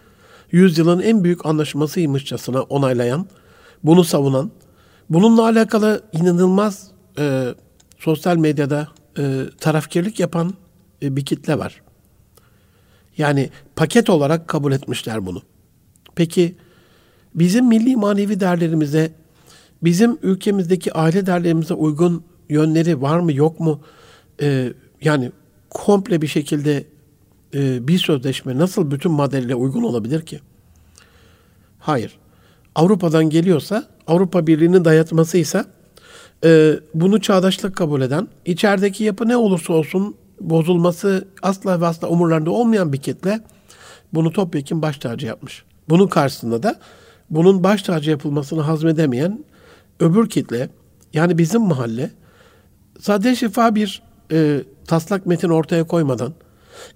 yüzyılın 0.52 1.00
en 1.00 1.24
büyük 1.24 1.46
anlaşmasıymışçasına 1.46 2.62
onaylayan, 2.62 3.26
bunu 3.84 4.04
savunan, 4.04 4.50
bununla 5.10 5.44
alakalı 5.44 6.02
inanılmaz 6.12 6.90
e, 7.18 7.54
sosyal 7.98 8.36
medyada 8.36 8.88
e, 9.18 9.44
tarafkirlik 9.60 10.20
yapan 10.20 10.54
e, 11.02 11.16
bir 11.16 11.24
kitle 11.24 11.58
var. 11.58 11.82
Yani 13.16 13.50
paket 13.76 14.10
olarak 14.10 14.48
kabul 14.48 14.72
etmişler 14.72 15.26
bunu. 15.26 15.42
Peki 16.14 16.56
bizim 17.34 17.66
milli 17.66 17.96
manevi 17.96 18.40
değerlerimize, 18.40 19.12
bizim 19.82 20.18
ülkemizdeki 20.22 20.92
aile 20.92 21.26
değerlerimize 21.26 21.74
uygun 21.74 22.27
yönleri 22.48 23.02
var 23.02 23.20
mı 23.20 23.32
yok 23.32 23.60
mu? 23.60 23.80
Ee, 24.42 24.72
yani 25.00 25.32
komple 25.70 26.22
bir 26.22 26.26
şekilde 26.26 26.84
e, 27.54 27.88
bir 27.88 27.98
sözleşme 27.98 28.58
nasıl 28.58 28.90
bütün 28.90 29.12
maddelere 29.12 29.54
uygun 29.54 29.82
olabilir 29.82 30.22
ki? 30.22 30.40
Hayır. 31.78 32.18
Avrupa'dan 32.74 33.30
geliyorsa, 33.30 33.84
Avrupa 34.06 34.46
Birliği'nin 34.46 34.84
dayatmasıysa 34.84 35.64
e, 36.44 36.74
bunu 36.94 37.20
çağdaşlık 37.20 37.76
kabul 37.76 38.00
eden, 38.00 38.28
içerideki 38.44 39.04
yapı 39.04 39.28
ne 39.28 39.36
olursa 39.36 39.72
olsun 39.72 40.14
bozulması 40.40 41.28
asla 41.42 41.80
ve 41.80 41.86
asla 41.86 42.08
umurlarında 42.08 42.50
olmayan 42.50 42.92
bir 42.92 42.98
kitle 42.98 43.40
bunu 44.14 44.32
topyekun 44.32 44.82
baş 44.82 44.98
tacı 44.98 45.26
yapmış. 45.26 45.64
Bunun 45.88 46.06
karşısında 46.06 46.62
da 46.62 46.80
bunun 47.30 47.64
baş 47.64 47.82
tacı 47.82 48.10
yapılmasını 48.10 48.60
hazmedemeyen 48.60 49.44
öbür 50.00 50.28
kitle 50.28 50.68
yani 51.12 51.38
bizim 51.38 51.62
mahalle 51.62 52.10
sadece 53.00 53.36
şifa 53.36 53.74
bir 53.74 54.02
e, 54.32 54.60
taslak 54.86 55.26
metin 55.26 55.48
ortaya 55.48 55.84
koymadan 55.84 56.32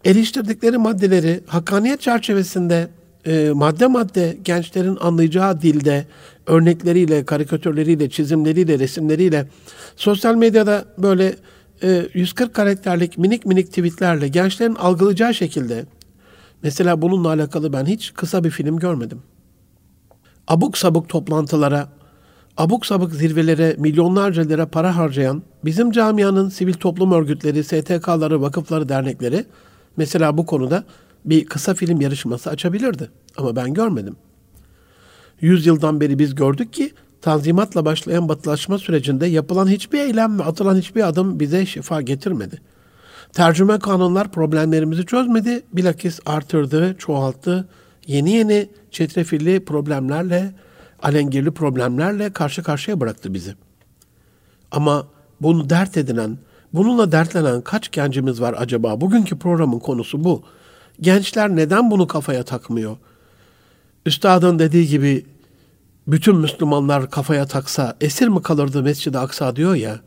eleştirdikleri 0.05 0.79
maddeleri 0.79 1.41
hakkaniyet 1.47 2.01
çerçevesinde 2.01 2.89
e, 3.27 3.51
madde 3.55 3.87
madde 3.87 4.39
gençlerin 4.45 4.99
anlayacağı 5.01 5.63
dilde 5.63 6.07
örnekleriyle, 6.47 7.25
karikatürleriyle, 7.25 8.11
çizimleriyle, 8.11 8.79
resimleriyle 8.79 9.49
sosyal 9.97 10.35
medyada 10.35 10.85
böyle 10.99 11.37
e, 11.83 12.07
140 12.15 12.55
karakterlik 12.55 13.19
minik 13.19 13.47
minik 13.47 13.69
tweetlerle 13.69 14.29
gençlerin 14.29 14.75
algılayacağı 14.75 15.35
şekilde 15.35 15.85
mesela 16.63 17.03
bununla 17.03 17.29
alakalı 17.29 17.73
ben 17.73 17.87
hiç 17.87 18.15
kısa 18.15 18.45
bir 18.45 18.51
film 18.51 18.79
görmedim. 18.79 19.23
Abuk 20.49 20.79
sabuk 20.79 21.09
toplantılara, 21.09 21.89
abuk 22.57 22.87
sabuk 22.87 23.13
zirvelere 23.13 23.77
milyonlarca 23.79 24.43
lira 24.43 24.67
para 24.67 24.97
harcayan 24.97 25.43
bizim 25.65 25.91
camianın 25.91 26.49
sivil 26.49 26.73
toplum 26.73 27.13
örgütleri, 27.13 27.65
STK'ları, 27.65 28.43
vakıfları, 28.43 28.89
dernekleri 28.89 29.45
mesela 29.97 30.39
bu 30.39 30.47
konuda 30.47 30.85
bir 31.25 31.45
kısa 31.45 31.75
film 31.75 32.01
yarışması 32.01 32.51
açabilirdi. 32.51 33.11
Ama 33.37 33.57
ben 33.57 33.75
görmedim. 33.75 34.17
Yüz 35.41 35.67
yıldan 35.67 36.01
beri 36.01 36.19
biz 36.19 36.35
gördük 36.35 36.73
ki 36.73 36.93
tanzimatla 37.23 37.85
başlayan 37.85 38.29
batılaşma 38.29 38.79
sürecinde 38.79 39.27
yapılan 39.27 39.69
hiçbir 39.69 40.01
eylem 40.01 40.39
ve 40.39 40.43
atılan 40.43 40.77
hiçbir 40.77 41.09
adım 41.09 41.41
bize 41.41 41.67
şifa 41.67 42.03
getirmedi. 42.03 42.61
Tercüme 43.33 43.79
kanunlar 43.79 44.33
problemlerimizi 44.33 45.07
çözmedi, 45.07 45.63
bilakis 45.73 46.21
artırdı, 46.27 46.95
çoğalttı, 46.99 47.69
yeni 48.07 48.31
yeni 48.31 48.69
çetrefilli 48.91 49.65
problemlerle, 49.65 50.53
alengirli 51.03 51.51
problemlerle 51.51 52.33
karşı 52.33 52.63
karşıya 52.63 53.01
bıraktı 53.01 53.35
bizi. 53.35 53.55
Ama 54.71 55.07
bunu 55.41 55.71
dert 55.71 55.97
edinen, 55.97 56.39
bununla 56.73 57.13
dertlenen 57.13 57.61
kaç 57.61 57.91
gencimiz 57.91 58.41
var 58.41 58.55
acaba? 58.59 59.01
Bugünkü 59.01 59.39
programın 59.39 59.79
konusu 59.79 60.25
bu. 60.25 60.43
Gençler 61.01 61.57
neden 61.57 61.91
bunu 61.91 62.07
kafaya 62.07 62.43
takmıyor? 62.43 62.97
Üstadın 64.07 64.59
dediği 64.59 64.89
gibi 64.89 65.27
bütün 66.07 66.37
Müslümanlar 66.37 67.11
kafaya 67.11 67.47
taksa 67.47 67.97
esir 68.01 68.29
mi 68.29 68.43
kalırdı 68.43 68.83
Mescid-i 68.83 69.19
Aksa 69.19 69.57
diyor 69.57 69.75
ya. 69.75 70.01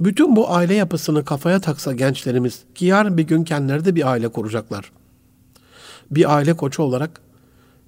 Bütün 0.00 0.36
bu 0.36 0.50
aile 0.54 0.74
yapısını 0.74 1.24
kafaya 1.24 1.60
taksa 1.60 1.92
gençlerimiz 1.92 2.62
ki 2.74 2.86
yarın 2.86 3.18
bir 3.18 3.22
gün 3.22 3.44
kendileri 3.44 3.84
de 3.84 3.94
bir 3.94 4.10
aile 4.10 4.28
kuracaklar. 4.28 4.92
Bir 6.10 6.34
aile 6.34 6.54
koçu 6.54 6.82
olarak 6.82 7.20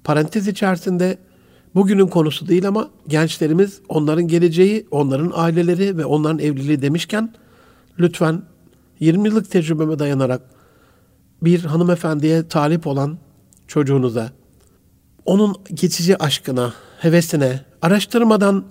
parantez 0.05 0.49
içerisinde 0.49 1.19
bugünün 1.75 2.07
konusu 2.07 2.49
değil 2.49 2.69
ama 2.69 2.91
gençlerimiz 3.09 3.81
onların 3.89 4.29
geleceği, 4.29 4.87
onların 4.91 5.33
aileleri 5.35 5.97
ve 5.99 6.05
onların 6.05 6.39
evliliği 6.39 6.83
demişken 6.83 7.33
lütfen 7.99 8.43
20 9.01 9.29
yıllık 9.29 9.51
tecrübeme 9.51 9.99
dayanarak 9.99 10.43
bir 11.43 11.65
hanımefendiye 11.65 12.49
talip 12.49 12.87
olan 12.87 13.19
çocuğunuza, 13.67 14.31
onun 15.25 15.55
geçici 15.75 16.23
aşkına, 16.23 16.73
hevesine, 16.99 17.61
araştırmadan 17.83 18.65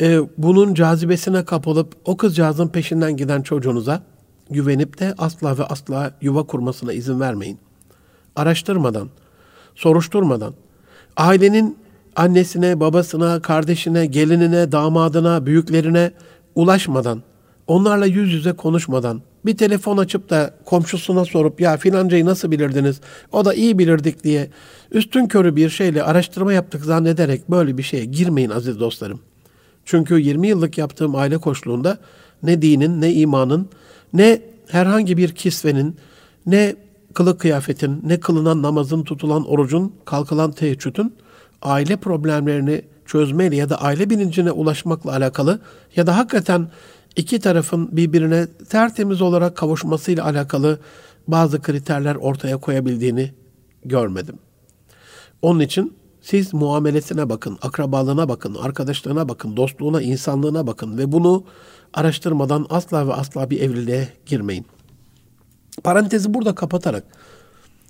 e, 0.00 0.20
bunun 0.38 0.74
cazibesine 0.74 1.44
kapılıp 1.44 1.94
o 2.04 2.16
kızcağızın 2.16 2.68
peşinden 2.68 3.16
giden 3.16 3.42
çocuğunuza 3.42 4.02
güvenip 4.50 4.98
de 4.98 5.14
asla 5.18 5.58
ve 5.58 5.64
asla 5.64 6.12
yuva 6.20 6.42
kurmasına 6.42 6.92
izin 6.92 7.20
vermeyin. 7.20 7.58
Araştırmadan, 8.36 9.08
soruşturmadan, 9.74 10.54
ailenin 11.16 11.78
annesine, 12.16 12.80
babasına, 12.80 13.42
kardeşine, 13.42 14.06
gelinine, 14.06 14.72
damadına, 14.72 15.46
büyüklerine 15.46 16.12
ulaşmadan, 16.54 17.22
onlarla 17.66 18.06
yüz 18.06 18.32
yüze 18.32 18.52
konuşmadan, 18.52 19.22
bir 19.46 19.56
telefon 19.56 19.96
açıp 19.96 20.30
da 20.30 20.54
komşusuna 20.64 21.24
sorup 21.24 21.60
ya 21.60 21.76
filancayı 21.76 22.26
nasıl 22.26 22.50
bilirdiniz? 22.50 23.00
O 23.32 23.44
da 23.44 23.54
iyi 23.54 23.78
bilirdik 23.78 24.24
diye 24.24 24.50
üstün 24.90 25.26
körü 25.26 25.56
bir 25.56 25.68
şeyle 25.68 26.02
araştırma 26.02 26.52
yaptık 26.52 26.84
zannederek 26.84 27.50
böyle 27.50 27.78
bir 27.78 27.82
şeye 27.82 28.04
girmeyin 28.04 28.50
aziz 28.50 28.80
dostlarım. 28.80 29.20
Çünkü 29.84 30.20
20 30.20 30.48
yıllık 30.48 30.78
yaptığım 30.78 31.14
aile 31.14 31.38
koçluğunda 31.38 31.98
ne 32.42 32.62
dinin, 32.62 33.00
ne 33.00 33.12
imanın, 33.12 33.68
ne 34.12 34.40
herhangi 34.68 35.16
bir 35.16 35.28
kisvenin, 35.34 35.96
ne 36.46 36.76
kılık 37.14 37.40
kıyafetin, 37.40 38.02
ne 38.06 38.20
kılınan 38.20 38.62
namazın, 38.62 39.02
tutulan 39.02 39.48
orucun, 39.48 39.92
kalkılan 40.04 40.52
teheccüdün 40.52 41.14
aile 41.62 41.96
problemlerini 41.96 42.82
çözmeyle 43.06 43.56
ya 43.56 43.68
da 43.68 43.82
aile 43.82 44.10
bilincine 44.10 44.50
ulaşmakla 44.50 45.12
alakalı 45.12 45.60
ya 45.96 46.06
da 46.06 46.16
hakikaten 46.16 46.68
iki 47.16 47.40
tarafın 47.40 47.96
birbirine 47.96 48.46
tertemiz 48.68 49.22
olarak 49.22 49.56
kavuşmasıyla 49.56 50.24
alakalı 50.24 50.78
bazı 51.28 51.62
kriterler 51.62 52.14
ortaya 52.14 52.56
koyabildiğini 52.56 53.32
görmedim. 53.84 54.38
Onun 55.42 55.60
için 55.60 55.96
siz 56.20 56.54
muamelesine 56.54 57.28
bakın, 57.28 57.58
akrabalığına 57.62 58.28
bakın, 58.28 58.54
arkadaşlığına 58.54 59.28
bakın, 59.28 59.56
dostluğuna, 59.56 60.02
insanlığına 60.02 60.66
bakın 60.66 60.98
ve 60.98 61.12
bunu 61.12 61.44
araştırmadan 61.94 62.66
asla 62.70 63.08
ve 63.08 63.12
asla 63.12 63.50
bir 63.50 63.60
evliliğe 63.60 64.08
girmeyin. 64.26 64.66
Parantezi 65.84 66.34
burada 66.34 66.54
kapatarak 66.54 67.04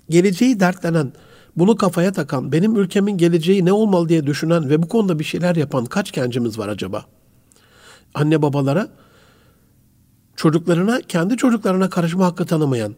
geleceği 0.09 0.59
dertlenen, 0.59 1.13
bunu 1.57 1.75
kafaya 1.75 2.11
takan, 2.11 2.51
benim 2.51 2.75
ülkemin 2.75 3.17
geleceği 3.17 3.65
ne 3.65 3.73
olmalı 3.73 4.09
diye 4.09 4.27
düşünen 4.27 4.69
ve 4.69 4.83
bu 4.83 4.87
konuda 4.87 5.19
bir 5.19 5.23
şeyler 5.23 5.55
yapan 5.55 5.85
kaç 5.85 6.11
gencimiz 6.11 6.59
var 6.59 6.67
acaba? 6.67 7.05
Anne 8.13 8.41
babalara 8.41 8.87
çocuklarına, 10.35 11.01
kendi 11.07 11.37
çocuklarına 11.37 11.89
karışma 11.89 12.25
hakkı 12.25 12.45
tanımayan, 12.45 12.95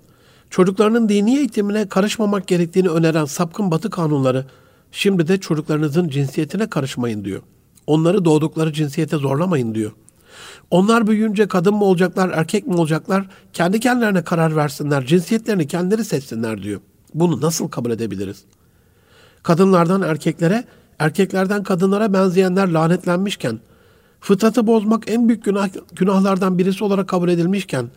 çocuklarının 0.50 1.10
dini 1.10 1.38
eğitimine 1.38 1.90
karışmamak 1.90 2.48
gerektiğini 2.48 2.90
öneren 2.90 3.26
sapkın 3.26 3.72
batı 3.72 3.90
kanunları 3.90 4.46
şimdi 4.92 5.28
de 5.28 5.40
çocuklarınızın 5.40 6.10
cinsiyetine 6.10 6.70
karışmayın 6.70 7.26
diyor. 7.26 7.42
Onları 7.88 8.26
doğdukları 8.26 8.74
cinsiyete 8.74 9.18
zorlamayın 9.18 9.76
diyor. 9.76 9.92
Onlar 10.72 11.08
büyüyünce 11.08 11.48
kadın 11.48 11.74
mı 11.74 11.86
olacaklar, 11.86 12.30
erkek 12.30 12.68
mi 12.68 12.76
olacaklar? 12.76 13.30
Kendi 13.54 13.80
kendilerine 13.80 14.24
karar 14.24 14.56
versinler, 14.56 15.06
cinsiyetlerini 15.06 15.68
kendileri 15.68 16.06
seçsinler 16.06 16.64
diyor. 16.64 16.82
Bunu 17.14 17.42
nasıl 17.42 17.68
kabul 17.68 17.92
edebiliriz? 17.92 18.44
Kadınlardan 19.44 20.02
erkeklere, 20.02 20.64
erkeklerden 21.00 21.64
kadınlara 21.64 22.14
benzeyenler 22.14 22.68
lanetlenmişken, 22.68 23.60
fıtratı 24.20 24.68
bozmak 24.68 25.04
en 25.12 25.28
büyük 25.28 25.44
günah, 25.44 25.70
günahlardan 25.96 26.58
birisi 26.58 26.84
olarak 26.84 27.08
kabul 27.08 27.30
edilmişken, 27.30 27.90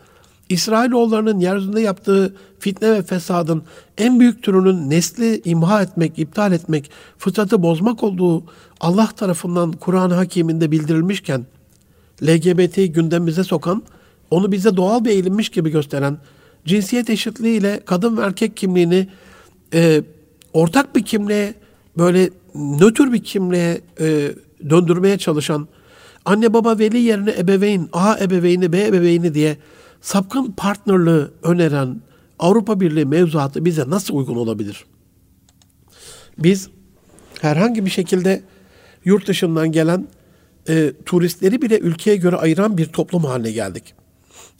İsrailoğullarının 0.49 1.39
yeryüzünde 1.39 1.81
yaptığı 1.81 2.35
fitne 2.59 2.91
ve 2.91 3.01
fesadın 3.01 3.63
en 3.97 4.19
büyük 4.19 4.43
türünün 4.43 4.89
nesli 4.89 5.41
imha 5.45 5.81
etmek, 5.81 6.19
iptal 6.19 6.51
etmek, 6.51 6.91
fıtratı 7.17 7.63
bozmak 7.63 8.03
olduğu 8.03 8.43
Allah 8.79 9.07
tarafından 9.15 9.71
Kur'an-ı 9.71 10.13
Hakim'inde 10.13 10.71
bildirilmişken, 10.71 11.45
LGBT'yi 12.23 12.91
gündemimize 12.91 13.43
sokan, 13.43 13.83
onu 14.31 14.51
bize 14.51 14.77
doğal 14.77 15.05
bir 15.05 15.09
eğilimmiş 15.09 15.49
gibi 15.49 15.69
gösteren, 15.69 16.17
cinsiyet 16.67 17.09
eşitliği 17.09 17.59
ile 17.59 17.79
kadın 17.85 18.17
ve 18.17 18.21
erkek 18.21 18.57
kimliğini 18.57 19.07
e, 19.73 20.03
ortak 20.53 20.95
bir 20.95 21.05
kimliğe, 21.05 21.53
böyle 21.97 22.29
nötr 22.55 23.13
bir 23.13 23.23
kimliğe 23.23 23.81
e, 23.99 24.31
döndürmeye 24.69 25.17
çalışan, 25.17 25.67
anne 26.25 26.53
baba 26.53 26.79
veli 26.79 26.97
yerine 26.97 27.31
ebeveyn, 27.39 27.89
A 27.93 28.17
ebeveyni, 28.17 28.73
B 28.73 28.85
ebeveyni 28.85 29.33
diye 29.33 29.57
sapkın 30.01 30.51
partnerlığı 30.51 31.31
öneren 31.43 32.01
Avrupa 32.39 32.79
Birliği 32.79 33.05
mevzuatı 33.05 33.65
bize 33.65 33.89
nasıl 33.89 34.15
uygun 34.15 34.35
olabilir? 34.35 34.85
Biz 36.37 36.69
herhangi 37.41 37.85
bir 37.85 37.89
şekilde 37.89 38.41
yurt 39.05 39.27
dışından 39.27 39.71
gelen 39.71 40.07
e, 40.69 40.93
turistleri 41.05 41.61
bile 41.61 41.79
ülkeye 41.79 42.15
göre 42.15 42.35
ayıran 42.35 42.77
bir 42.77 42.85
toplum 42.85 43.23
haline 43.23 43.51
geldik. 43.51 43.96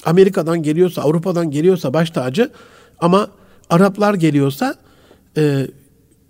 Amerika'dan 0.06 0.64
geliyorsa, 0.64 1.02
Avrupa'dan 1.02 1.52
geliyorsa 1.52 1.94
baş 1.94 2.10
tacı 2.10 2.52
ama 3.00 3.28
Araplar 3.70 4.14
geliyorsa 4.14 4.76
e, 5.38 5.68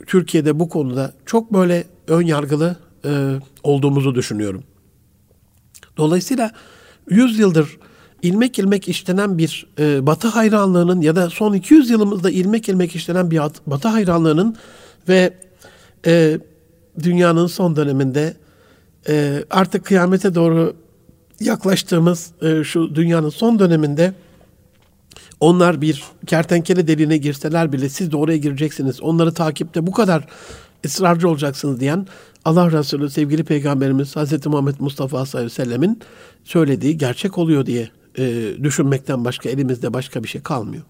Türkiye'de 0.07 0.59
bu 0.59 0.69
konuda 0.69 1.13
çok 1.25 1.53
böyle 1.53 1.83
ön 2.07 2.21
yargılı 2.21 2.75
e, 3.05 3.39
olduğumuzu 3.63 4.15
düşünüyorum. 4.15 4.63
Dolayısıyla 5.97 6.51
100 7.09 7.39
yıldır 7.39 7.77
ilmek 8.21 8.59
ilmek 8.59 8.89
işlenen 8.89 9.37
bir 9.37 9.67
e, 9.79 10.05
Batı 10.05 10.27
hayranlığının 10.27 11.01
ya 11.01 11.15
da 11.15 11.29
son 11.29 11.53
200 11.53 11.89
yılımızda 11.89 12.29
ilmek 12.29 12.69
ilmek 12.69 12.95
işlenen 12.95 13.31
bir 13.31 13.41
Batı 13.67 13.87
hayranlığının 13.87 14.55
ve 15.09 15.33
e, 16.05 16.39
dünyanın 17.03 17.47
son 17.47 17.75
döneminde 17.75 18.37
e, 19.09 19.43
artık 19.49 19.85
kıyamete 19.85 20.35
doğru 20.35 20.75
yaklaştığımız 21.39 22.31
e, 22.41 22.63
şu 22.63 22.95
dünyanın 22.95 23.29
son 23.29 23.59
döneminde 23.59 24.13
onlar 25.39 25.81
bir 25.81 26.03
kertenkele 26.27 26.87
deliğine 26.87 27.17
girseler 27.17 27.73
bile 27.73 27.89
siz 27.89 28.11
de 28.11 28.17
oraya 28.17 28.37
gireceksiniz. 28.37 29.01
Onları 29.01 29.33
takipte 29.33 29.87
bu 29.87 29.91
kadar 29.91 30.27
ısrarcı 30.85 31.29
olacaksınız 31.29 31.79
diyen 31.79 32.07
Allah 32.45 32.71
Resulü 32.71 33.09
sevgili 33.09 33.43
Peygamberimiz 33.43 34.15
Hz. 34.15 34.45
Muhammed 34.45 34.75
Mustafa 34.79 35.25
sallallahu 35.25 35.37
aleyhi 35.37 35.59
ve 35.59 35.63
sellemin 35.65 35.99
söylediği 36.43 36.97
gerçek 36.97 37.37
oluyor 37.37 37.65
diye 37.65 37.89
e, 38.17 38.53
düşünmekten 38.63 39.25
başka 39.25 39.49
elimizde 39.49 39.93
başka 39.93 40.23
bir 40.23 40.27
şey 40.27 40.41
kalmıyor. 40.41 40.83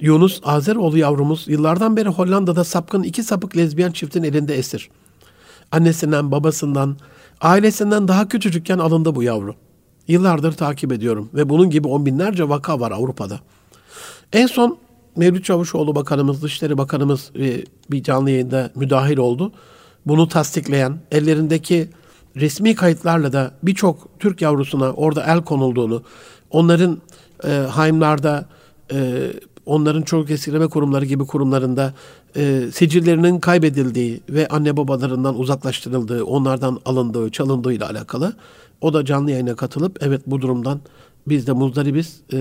Yunus 0.00 0.40
Azeroğlu 0.44 0.98
yavrumuz 0.98 1.48
yıllardan 1.48 1.96
beri 1.96 2.08
Hollanda'da 2.08 2.64
sapkın 2.64 3.02
iki 3.02 3.22
sapık 3.22 3.56
lezbiyen 3.56 3.90
çiftin 3.90 4.22
elinde 4.22 4.54
esir. 4.54 4.90
Annesinden, 5.72 6.32
babasından, 6.32 6.96
ailesinden 7.40 8.08
daha 8.08 8.28
küçücükken 8.28 8.78
alındı 8.78 9.14
bu 9.14 9.22
yavru. 9.22 9.54
Yıllardır 10.08 10.52
takip 10.52 10.92
ediyorum 10.92 11.30
ve 11.34 11.48
bunun 11.48 11.70
gibi 11.70 11.88
on 11.88 12.06
binlerce 12.06 12.48
vaka 12.48 12.80
var 12.80 12.90
Avrupa'da. 12.90 13.40
En 14.32 14.46
son 14.46 14.78
Mevlüt 15.16 15.44
Çavuşoğlu 15.44 15.94
Bakanımız, 15.94 16.42
Dışişleri 16.42 16.78
Bakanımız 16.78 17.30
e, 17.38 17.64
bir 17.90 18.02
canlı 18.02 18.30
yayında 18.30 18.70
müdahil 18.74 19.16
oldu. 19.16 19.52
Bunu 20.06 20.28
tasdikleyen, 20.28 20.98
ellerindeki 21.10 21.88
resmi 22.36 22.74
kayıtlarla 22.74 23.32
da 23.32 23.50
birçok 23.62 24.08
Türk 24.18 24.42
yavrusuna 24.42 24.92
orada 24.92 25.24
el 25.24 25.44
konulduğunu, 25.44 26.02
onların 26.50 26.98
e, 27.44 27.50
haimlarda, 27.50 28.46
e, 28.92 29.26
onların 29.66 30.02
çocuk 30.02 30.30
esirgeme 30.30 30.66
kurumları 30.66 31.04
gibi 31.04 31.26
kurumlarında 31.26 31.94
e, 32.36 32.62
sicillerinin 32.72 33.40
kaybedildiği 33.40 34.20
ve 34.28 34.48
anne 34.48 34.76
babalarından 34.76 35.38
uzaklaştırıldığı, 35.38 36.24
onlardan 36.24 36.80
alındığı, 36.84 37.30
çalındığı 37.30 37.72
ile 37.72 37.84
alakalı. 37.84 38.32
O 38.80 38.94
da 38.94 39.04
canlı 39.04 39.30
yayına 39.30 39.54
katılıp 39.54 39.98
evet 40.00 40.22
bu 40.26 40.40
durumdan 40.40 40.80
biz 41.28 41.46
de 41.46 41.52
muzdaribiz, 41.52 42.20
e, 42.32 42.38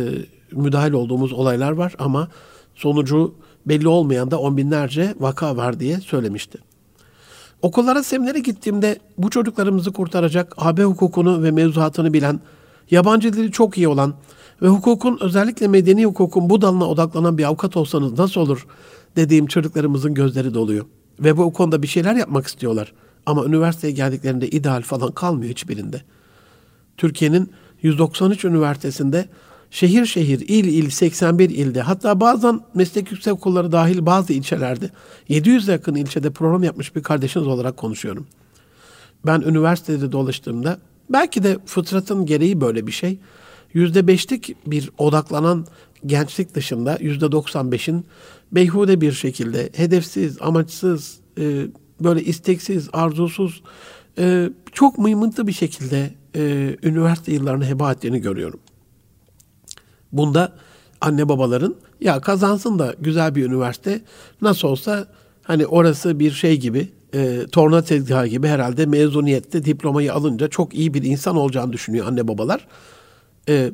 müdahil 0.51 0.91
olduğumuz 0.91 1.33
olaylar 1.33 1.71
var 1.71 1.95
ama 1.99 2.27
sonucu 2.75 3.35
belli 3.65 3.87
olmayan 3.87 4.31
da 4.31 4.39
on 4.39 4.57
binlerce 4.57 5.15
vaka 5.19 5.57
var 5.57 5.79
diye 5.79 5.99
söylemişti. 5.99 6.57
Okullara 7.61 8.03
seminere 8.03 8.39
gittiğimde 8.39 8.99
bu 9.17 9.29
çocuklarımızı 9.29 9.91
kurtaracak 9.91 10.53
AB 10.57 10.83
hukukunu 10.83 11.43
ve 11.43 11.51
mevzuatını 11.51 12.13
bilen, 12.13 12.39
yabancı 12.91 13.33
dili 13.33 13.51
çok 13.51 13.77
iyi 13.77 13.87
olan 13.87 14.13
ve 14.61 14.67
hukukun 14.67 15.17
özellikle 15.21 15.67
medeni 15.67 16.05
hukukun 16.05 16.49
bu 16.49 16.61
dalına 16.61 16.85
odaklanan 16.85 17.37
bir 17.37 17.43
avukat 17.43 17.77
olsanız 17.77 18.19
nasıl 18.19 18.41
olur 18.41 18.67
dediğim 19.15 19.47
çocuklarımızın 19.47 20.13
gözleri 20.13 20.53
doluyor. 20.53 20.85
Ve 21.19 21.37
bu 21.37 21.53
konuda 21.53 21.81
bir 21.81 21.87
şeyler 21.87 22.15
yapmak 22.15 22.47
istiyorlar. 22.47 22.93
Ama 23.25 23.45
üniversiteye 23.45 23.93
geldiklerinde 23.93 24.49
ideal 24.49 24.81
falan 24.81 25.11
kalmıyor 25.11 25.51
hiçbirinde. 25.51 26.01
Türkiye'nin 26.97 27.51
193 27.81 28.45
üniversitesinde 28.45 29.29
şehir 29.71 30.05
şehir, 30.05 30.39
il 30.39 30.65
il 30.65 30.89
81 30.89 31.49
ilde 31.49 31.81
hatta 31.81 32.19
bazen 32.19 32.59
meslek 32.73 33.11
yüksek 33.11 33.33
okulları 33.33 33.71
dahil 33.71 34.05
bazı 34.05 34.33
ilçelerde 34.33 34.89
700 35.29 35.67
yakın 35.67 35.95
ilçede 35.95 36.29
program 36.29 36.63
yapmış 36.63 36.95
bir 36.95 37.03
kardeşiniz 37.03 37.47
olarak 37.47 37.77
konuşuyorum. 37.77 38.27
Ben 39.25 39.41
üniversitede 39.41 40.11
dolaştığımda 40.11 40.77
belki 41.09 41.43
de 41.43 41.57
fıtratın 41.65 42.25
gereği 42.25 42.61
böyle 42.61 42.87
bir 42.87 42.91
şey. 42.91 43.19
Yüzde 43.75 44.07
beşlik 44.07 44.55
bir 44.67 44.89
odaklanan 44.97 45.65
gençlik 46.05 46.55
dışında 46.55 46.97
yüzde 47.01 47.25
95'in 47.25 48.05
beyhude 48.51 49.01
bir 49.01 49.11
şekilde 49.11 49.69
hedefsiz, 49.75 50.37
amaçsız, 50.41 51.19
e, 51.39 51.67
böyle 52.03 52.23
isteksiz, 52.23 52.89
arzusuz, 52.93 53.63
e, 54.17 54.49
çok 54.71 54.97
mıymıntı 54.97 55.47
bir 55.47 55.51
şekilde 55.51 56.13
e, 56.35 56.75
üniversite 56.83 57.33
yıllarını 57.33 57.65
heba 57.65 57.91
ettiğini 57.91 58.21
görüyorum. 58.21 58.59
Bunda 60.11 60.53
anne 61.01 61.29
babaların 61.29 61.75
ya 62.01 62.21
kazansın 62.21 62.79
da 62.79 62.95
güzel 62.99 63.35
bir 63.35 63.45
üniversite 63.45 64.01
nasıl 64.41 64.67
olsa 64.67 65.07
hani 65.43 65.65
orası 65.65 66.19
bir 66.19 66.31
şey 66.31 66.59
gibi 66.59 66.89
e, 67.13 67.45
torna 67.51 67.81
tezgahı 67.81 68.27
gibi 68.27 68.47
herhalde 68.47 68.85
mezuniyette 68.85 69.65
diplomayı 69.65 70.13
alınca 70.13 70.47
çok 70.47 70.73
iyi 70.73 70.93
bir 70.93 71.03
insan 71.03 71.35
olacağını 71.35 71.73
düşünüyor 71.73 72.07
anne 72.07 72.27
babalar. 72.27 72.67
E, 73.49 73.71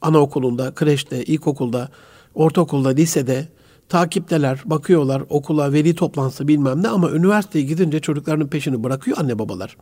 anaokulunda, 0.00 0.74
kreşte, 0.74 1.24
ilkokulda, 1.24 1.88
ortaokulda, 2.34 2.88
lisede 2.88 3.48
takipteler, 3.88 4.62
bakıyorlar 4.64 5.22
okula, 5.28 5.72
veli 5.72 5.94
toplantısı 5.94 6.48
bilmem 6.48 6.82
ne 6.82 6.88
ama 6.88 7.10
üniversiteye 7.10 7.64
gidince 7.64 8.00
çocuklarının 8.00 8.46
peşini 8.46 8.84
bırakıyor 8.84 9.16
anne 9.20 9.38
babalar. 9.38 9.76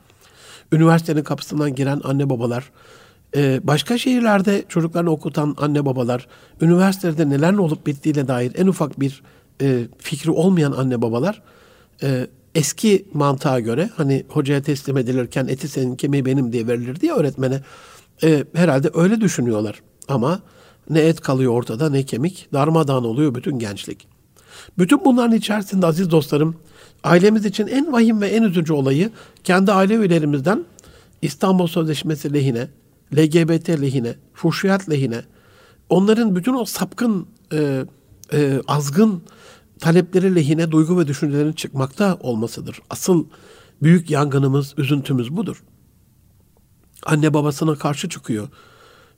Üniversitenin 0.72 1.22
kapısından 1.22 1.74
giren 1.74 2.00
anne 2.04 2.30
babalar, 2.30 2.70
ee, 3.36 3.60
başka 3.62 3.98
şehirlerde 3.98 4.64
çocuklarını 4.68 5.10
okutan 5.10 5.54
anne 5.58 5.86
babalar, 5.86 6.26
üniversitede 6.60 7.28
neler 7.28 7.52
olup 7.52 7.86
bittiğine 7.86 8.28
dair 8.28 8.52
en 8.56 8.66
ufak 8.66 9.00
bir 9.00 9.22
e, 9.62 9.86
fikri 9.98 10.30
olmayan 10.30 10.72
anne 10.72 11.02
babalar, 11.02 11.42
e, 12.02 12.26
eski 12.54 13.06
mantığa 13.12 13.60
göre 13.60 13.90
hani 13.96 14.24
hocaya 14.28 14.62
teslim 14.62 14.96
edilirken 14.96 15.46
eti 15.48 15.68
senin 15.68 15.96
kemiği 15.96 16.24
benim 16.24 16.52
diye 16.52 16.66
verilir 16.66 17.00
diye 17.00 17.12
öğretmene 17.12 17.60
e, 18.22 18.44
herhalde 18.54 18.90
öyle 18.94 19.20
düşünüyorlar. 19.20 19.82
Ama 20.08 20.40
ne 20.90 21.00
et 21.00 21.20
kalıyor 21.20 21.52
ortada 21.52 21.90
ne 21.90 22.02
kemik 22.02 22.48
darmadağın 22.52 23.04
oluyor 23.04 23.34
bütün 23.34 23.58
gençlik. 23.58 24.08
Bütün 24.78 25.04
bunların 25.04 25.36
içerisinde 25.36 25.86
aziz 25.86 26.10
dostlarım 26.10 26.56
ailemiz 27.04 27.46
için 27.46 27.66
en 27.66 27.92
vahim 27.92 28.20
ve 28.20 28.28
en 28.28 28.42
üzücü 28.42 28.72
olayı 28.72 29.10
kendi 29.44 29.72
aile 29.72 29.94
üyelerimizden 29.94 30.64
İstanbul 31.22 31.66
Sözleşmesi 31.66 32.32
lehine 32.34 32.68
LGBT 33.16 33.68
lehine, 33.68 34.14
fuhşiyat 34.34 34.90
lehine, 34.90 35.20
onların 35.88 36.36
bütün 36.36 36.54
o 36.54 36.64
sapkın, 36.64 37.26
e, 37.52 37.84
e, 38.32 38.60
azgın 38.68 39.22
talepleri 39.80 40.34
lehine 40.34 40.70
duygu 40.70 40.98
ve 40.98 41.06
düşüncelerin 41.06 41.52
çıkmakta 41.52 42.18
olmasıdır. 42.20 42.80
Asıl 42.90 43.26
büyük 43.82 44.10
yangınımız, 44.10 44.74
üzüntümüz 44.76 45.36
budur. 45.36 45.62
Anne 47.06 47.34
babasına 47.34 47.74
karşı 47.74 48.08
çıkıyor. 48.08 48.48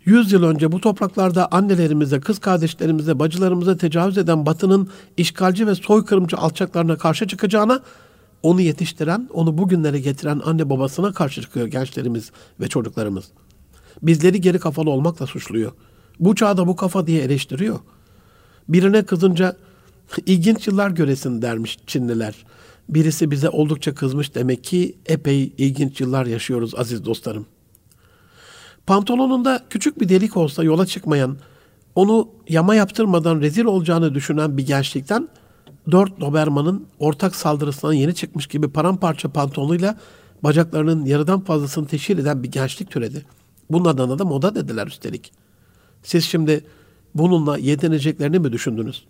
Yüz 0.04 0.32
yıl 0.32 0.42
önce 0.42 0.72
bu 0.72 0.80
topraklarda 0.80 1.52
annelerimize, 1.52 2.20
kız 2.20 2.38
kardeşlerimize, 2.38 3.18
bacılarımıza 3.18 3.76
tecavüz 3.76 4.18
eden 4.18 4.46
batının 4.46 4.88
işgalci 5.16 5.66
ve 5.66 5.74
soykırımcı 5.74 6.36
alçaklarına 6.36 6.96
karşı 6.96 7.26
çıkacağına 7.26 7.82
onu 8.42 8.60
yetiştiren, 8.60 9.28
onu 9.32 9.58
bugünlere 9.58 10.00
getiren 10.00 10.40
anne 10.44 10.70
babasına 10.70 11.12
karşı 11.12 11.42
çıkıyor 11.42 11.66
gençlerimiz 11.66 12.32
ve 12.60 12.68
çocuklarımız. 12.68 13.24
Bizleri 14.02 14.40
geri 14.40 14.58
kafalı 14.58 14.90
olmakla 14.90 15.26
suçluyor. 15.26 15.72
Bu 16.20 16.34
çağda 16.34 16.66
bu 16.66 16.76
kafa 16.76 17.06
diye 17.06 17.22
eleştiriyor. 17.22 17.78
Birine 18.68 19.02
kızınca 19.02 19.56
ilginç 20.26 20.66
yıllar 20.66 20.90
göresin 20.90 21.42
dermiş 21.42 21.78
Çinliler. 21.86 22.34
Birisi 22.88 23.30
bize 23.30 23.48
oldukça 23.48 23.94
kızmış 23.94 24.34
demek 24.34 24.64
ki 24.64 24.96
epey 25.06 25.52
ilginç 25.58 26.00
yıllar 26.00 26.26
yaşıyoruz 26.26 26.74
aziz 26.74 27.04
dostlarım. 27.04 27.46
Pantolonunda 28.86 29.60
küçük 29.70 30.00
bir 30.00 30.08
delik 30.08 30.36
olsa 30.36 30.64
yola 30.64 30.86
çıkmayan, 30.86 31.36
onu 31.94 32.28
yama 32.48 32.74
yaptırmadan 32.74 33.40
rezil 33.40 33.64
olacağını 33.64 34.14
düşünen 34.14 34.56
bir 34.56 34.66
gençlikten 34.66 35.28
dört 35.90 36.20
Doberman'ın 36.20 36.86
ortak 36.98 37.36
saldırısından 37.36 37.92
yeni 37.92 38.14
çıkmış 38.14 38.46
gibi 38.46 38.68
paramparça 38.68 39.28
pantolonuyla 39.28 39.98
bacaklarının 40.42 41.04
yarıdan 41.04 41.40
fazlasını 41.40 41.86
teşhir 41.86 42.18
eden 42.18 42.42
bir 42.42 42.50
gençlik 42.50 42.90
türedi. 42.90 43.26
Bunun 43.70 43.84
adına 43.84 44.18
da 44.18 44.24
moda 44.24 44.54
dediler 44.54 44.86
üstelik. 44.86 45.32
Siz 46.02 46.24
şimdi 46.24 46.64
bununla 47.14 47.58
yetineceklerini 47.58 48.38
mi 48.38 48.52
düşündünüz? 48.52 49.04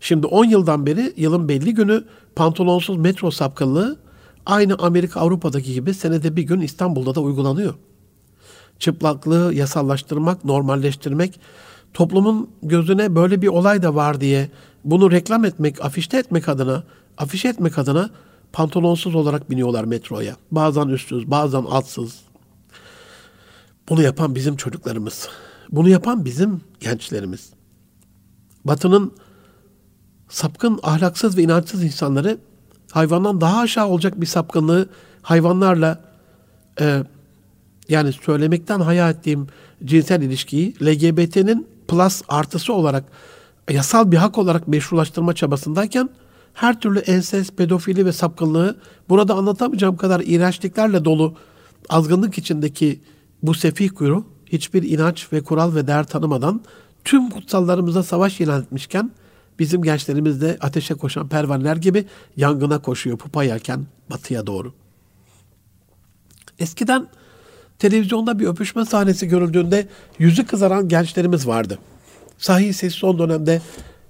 Şimdi 0.00 0.26
10 0.26 0.44
yıldan 0.44 0.86
beri 0.86 1.12
yılın 1.16 1.48
belli 1.48 1.74
günü 1.74 2.04
pantolonsuz 2.36 2.96
metro 2.96 3.30
sapkınlığı 3.30 3.98
aynı 4.46 4.74
Amerika 4.74 5.20
Avrupa'daki 5.20 5.72
gibi 5.72 5.94
senede 5.94 6.36
bir 6.36 6.42
gün 6.42 6.60
İstanbul'da 6.60 7.14
da 7.14 7.20
uygulanıyor. 7.20 7.74
Çıplaklığı 8.78 9.54
yasallaştırmak, 9.54 10.44
normalleştirmek, 10.44 11.40
toplumun 11.94 12.50
gözüne 12.62 13.14
böyle 13.14 13.42
bir 13.42 13.48
olay 13.48 13.82
da 13.82 13.94
var 13.94 14.20
diye 14.20 14.50
bunu 14.84 15.10
reklam 15.10 15.44
etmek, 15.44 15.84
afişte 15.84 16.18
etmek 16.18 16.48
adına, 16.48 16.82
afiş 17.18 17.44
etmek 17.44 17.78
adına 17.78 18.10
pantolonsuz 18.52 19.14
olarak 19.14 19.50
biniyorlar 19.50 19.84
metroya. 19.84 20.36
Bazen 20.50 20.88
üstsüz, 20.88 21.30
bazen 21.30 21.62
altsız. 21.62 22.20
Bunu 23.88 24.02
yapan 24.02 24.34
bizim 24.34 24.56
çocuklarımız. 24.56 25.28
Bunu 25.72 25.88
yapan 25.88 26.24
bizim 26.24 26.60
gençlerimiz. 26.80 27.52
Batı'nın 28.64 29.12
sapkın, 30.28 30.80
ahlaksız 30.82 31.36
ve 31.36 31.42
inançsız 31.42 31.84
insanları 31.84 32.38
hayvandan 32.90 33.40
daha 33.40 33.60
aşağı 33.60 33.86
olacak 33.86 34.20
bir 34.20 34.26
sapkınlığı 34.26 34.88
hayvanlarla 35.22 36.00
e, 36.80 37.02
yani 37.88 38.12
söylemekten 38.12 38.80
hayal 38.80 39.10
ettiğim 39.10 39.46
cinsel 39.84 40.22
ilişkiyi 40.22 40.74
LGBT'nin 40.82 41.66
plus 41.88 42.22
artısı 42.28 42.72
olarak 42.72 43.04
yasal 43.70 44.12
bir 44.12 44.16
hak 44.16 44.38
olarak 44.38 44.68
meşrulaştırma 44.68 45.34
çabasındayken 45.34 46.08
her 46.54 46.80
türlü 46.80 46.98
ensest, 46.98 47.56
pedofili 47.56 48.06
ve 48.06 48.12
sapkınlığı 48.12 48.76
burada 49.08 49.34
anlatamayacağım 49.34 49.96
kadar 49.96 50.20
iğrençliklerle 50.20 51.04
dolu 51.04 51.36
azgınlık 51.88 52.38
içindeki 52.38 53.00
bu 53.42 53.54
sefih 53.54 53.90
kuyruğu 53.90 54.24
hiçbir 54.46 54.82
inanç 54.82 55.32
ve 55.32 55.42
kural 55.42 55.74
ve 55.74 55.86
değer 55.86 56.06
tanımadan 56.06 56.60
tüm 57.04 57.30
kutsallarımıza 57.30 58.02
savaş 58.02 58.40
ilan 58.40 58.62
etmişken 58.62 59.10
bizim 59.58 59.82
gençlerimiz 59.82 60.40
de 60.40 60.56
ateşe 60.60 60.94
koşan 60.94 61.28
pervaneler 61.28 61.76
gibi 61.76 62.06
yangına 62.36 62.78
koşuyor 62.82 63.18
pupa 63.18 63.44
yelken 63.44 63.86
batıya 64.10 64.46
doğru. 64.46 64.72
Eskiden 66.58 67.08
televizyonda 67.78 68.38
bir 68.38 68.46
öpüşme 68.46 68.84
sahnesi 68.84 69.28
görüldüğünde 69.28 69.88
yüzü 70.18 70.46
kızaran 70.46 70.88
gençlerimiz 70.88 71.46
vardı. 71.46 71.78
Sahi 72.38 72.72
siz 72.72 72.92
son 72.92 73.18
dönemde 73.18 73.62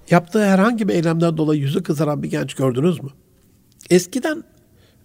yaptığı 0.09 0.45
herhangi 0.45 0.87
bir 0.87 0.93
eylemden 0.93 1.37
dolayı 1.37 1.61
yüzü 1.61 1.83
kızaran 1.83 2.23
bir 2.23 2.29
genç 2.29 2.53
gördünüz 2.53 3.03
mü? 3.03 3.09
Eskiden 3.89 4.43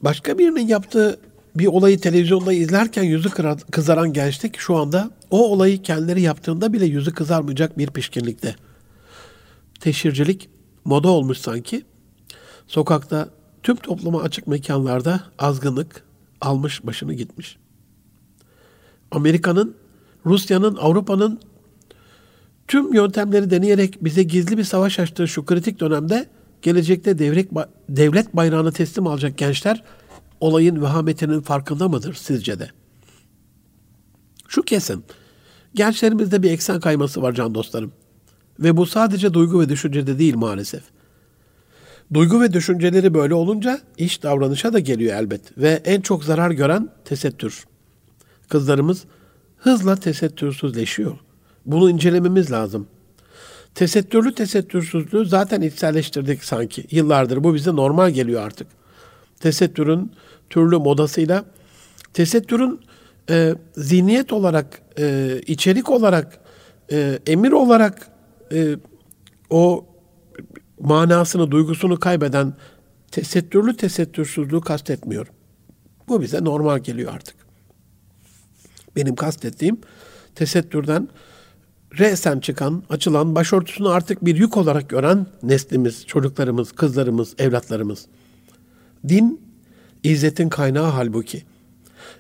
başka 0.02 0.38
birinin 0.38 0.68
yaptığı 0.68 1.18
bir 1.56 1.66
olayı 1.66 2.00
televizyonda 2.00 2.52
izlerken 2.52 3.02
yüzü 3.02 3.30
kızaran 3.70 4.12
gençlik 4.12 4.58
şu 4.58 4.76
anda 4.76 5.10
o 5.30 5.50
olayı 5.52 5.82
kendileri 5.82 6.20
yaptığında 6.20 6.72
bile 6.72 6.86
yüzü 6.86 7.12
kızarmayacak 7.12 7.78
bir 7.78 7.86
pişkinlikte. 7.86 8.56
Teşhircilik 9.80 10.48
moda 10.84 11.08
olmuş 11.08 11.38
sanki. 11.38 11.84
Sokakta 12.66 13.28
tüm 13.62 13.76
topluma 13.76 14.22
açık 14.22 14.46
mekanlarda 14.46 15.20
azgınlık 15.38 16.04
almış 16.40 16.86
başını 16.86 17.14
gitmiş. 17.14 17.56
Amerika'nın, 19.14 19.74
Rusya'nın, 20.26 20.76
Avrupa'nın 20.76 21.40
tüm 22.68 22.94
yöntemleri 22.94 23.50
deneyerek 23.50 24.04
bize 24.04 24.22
gizli 24.22 24.58
bir 24.58 24.64
savaş 24.64 24.98
açtığı 24.98 25.28
şu 25.28 25.44
kritik 25.44 25.80
dönemde 25.80 26.26
gelecekte 26.62 27.18
devlet, 27.18 27.48
devlet 27.88 28.36
bayrağını 28.36 28.72
teslim 28.72 29.06
alacak 29.06 29.38
gençler 29.38 29.82
olayın 30.40 30.82
vehametinin 30.82 31.40
farkında 31.40 31.88
mıdır 31.88 32.14
sizce 32.14 32.58
de? 32.58 32.70
Şu 34.48 34.62
kesin. 34.62 35.04
Gençlerimizde 35.74 36.42
bir 36.42 36.50
eksen 36.50 36.80
kayması 36.80 37.22
var 37.22 37.32
can 37.32 37.54
dostlarım. 37.54 37.92
Ve 38.58 38.76
bu 38.76 38.86
sadece 38.86 39.34
duygu 39.34 39.60
ve 39.60 39.68
düşüncede 39.68 40.18
değil 40.18 40.34
maalesef. 40.34 40.82
Duygu 42.14 42.40
ve 42.40 42.52
düşünceleri 42.52 43.14
böyle 43.14 43.34
olunca 43.34 43.80
iş 43.98 44.22
davranışa 44.22 44.72
da 44.72 44.78
geliyor 44.78 45.16
elbet. 45.16 45.58
Ve 45.58 45.82
en 45.84 46.00
çok 46.00 46.24
zarar 46.24 46.50
gören 46.50 46.88
tesettür. 47.04 47.64
Kızlarımız 48.48 49.04
hızla 49.56 49.96
tesettürsüzleşiyor. 49.96 51.18
Bunu 51.66 51.90
incelememiz 51.90 52.52
lazım. 52.52 52.86
Tesettürlü 53.74 54.34
tesettürsüzlüğü 54.34 55.26
zaten 55.26 55.60
içselleştirdik 55.60 56.44
sanki. 56.44 56.84
Yıllardır 56.90 57.44
bu 57.44 57.54
bize 57.54 57.76
normal 57.76 58.10
geliyor 58.10 58.42
artık. 58.42 58.66
Tesettürün 59.40 60.12
türlü 60.50 60.76
modasıyla 60.76 61.44
tesettürün 62.12 62.80
e, 63.30 63.54
zihniyet 63.76 64.32
olarak, 64.32 64.82
e, 64.98 65.40
içerik 65.46 65.90
olarak, 65.90 66.40
e, 66.92 67.18
emir 67.26 67.52
olarak 67.52 68.08
e, 68.52 68.76
o 69.50 69.86
manasını, 70.80 71.50
duygusunu 71.50 72.00
kaybeden 72.00 72.54
tesettürlü 73.10 73.76
tesettürsüzlüğü 73.76 74.60
kastetmiyorum. 74.60 75.34
Bu 76.08 76.22
bize 76.22 76.44
normal 76.44 76.78
geliyor 76.78 77.14
artık. 77.14 77.43
Benim 78.96 79.14
kastettiğim 79.14 79.78
tesettürden 80.34 81.08
resen 81.98 82.40
çıkan, 82.40 82.82
açılan, 82.90 83.34
başörtüsünü 83.34 83.88
artık 83.88 84.24
bir 84.24 84.36
yük 84.36 84.56
olarak 84.56 84.88
gören 84.88 85.26
neslimiz, 85.42 86.06
çocuklarımız, 86.06 86.72
kızlarımız, 86.72 87.34
evlatlarımız. 87.38 88.06
Din, 89.08 89.40
izzetin 90.02 90.48
kaynağı 90.48 90.90
halbuki. 90.90 91.42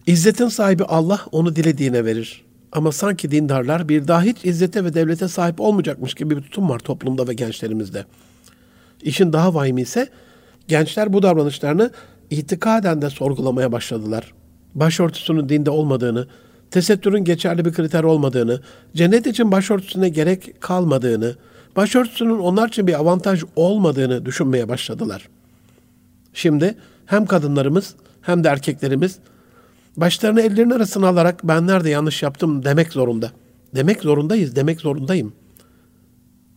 İzzetin 0.06 0.48
sahibi 0.48 0.84
Allah 0.84 1.20
onu 1.32 1.56
dilediğine 1.56 2.04
verir. 2.04 2.44
Ama 2.72 2.92
sanki 2.92 3.30
dindarlar 3.30 3.88
bir 3.88 4.08
daha 4.08 4.22
hiç 4.22 4.44
izzete 4.44 4.84
ve 4.84 4.94
devlete 4.94 5.28
sahip 5.28 5.60
olmayacakmış 5.60 6.14
gibi 6.14 6.36
bir 6.36 6.42
tutum 6.42 6.68
var 6.68 6.78
toplumda 6.78 7.28
ve 7.28 7.34
gençlerimizde. 7.34 8.04
İşin 9.02 9.32
daha 9.32 9.54
vahimi 9.54 9.82
ise 9.82 10.08
gençler 10.68 11.12
bu 11.12 11.22
davranışlarını 11.22 11.90
itikaden 12.30 13.02
de 13.02 13.10
sorgulamaya 13.10 13.72
başladılar. 13.72 14.32
Başörtüsünün 14.74 15.48
dinde 15.48 15.70
olmadığını, 15.70 16.28
tesettürün 16.74 17.24
geçerli 17.24 17.64
bir 17.64 17.72
kriter 17.72 18.04
olmadığını, 18.04 18.60
cennet 18.94 19.26
için 19.26 19.52
başörtüsüne 19.52 20.08
gerek 20.08 20.60
kalmadığını, 20.60 21.36
başörtüsünün 21.76 22.38
onlar 22.38 22.68
için 22.68 22.86
bir 22.86 22.94
avantaj 22.94 23.42
olmadığını 23.56 24.26
düşünmeye 24.26 24.68
başladılar. 24.68 25.28
Şimdi 26.32 26.74
hem 27.06 27.26
kadınlarımız 27.26 27.94
hem 28.22 28.44
de 28.44 28.48
erkeklerimiz 28.48 29.18
başlarını 29.96 30.40
ellerinin 30.40 30.70
arasına 30.70 31.08
alarak 31.08 31.44
ben 31.44 31.66
nerede 31.66 31.90
yanlış 31.90 32.22
yaptım 32.22 32.64
demek 32.64 32.92
zorunda. 32.92 33.30
Demek 33.74 34.02
zorundayız, 34.02 34.56
demek 34.56 34.80
zorundayım. 34.80 35.32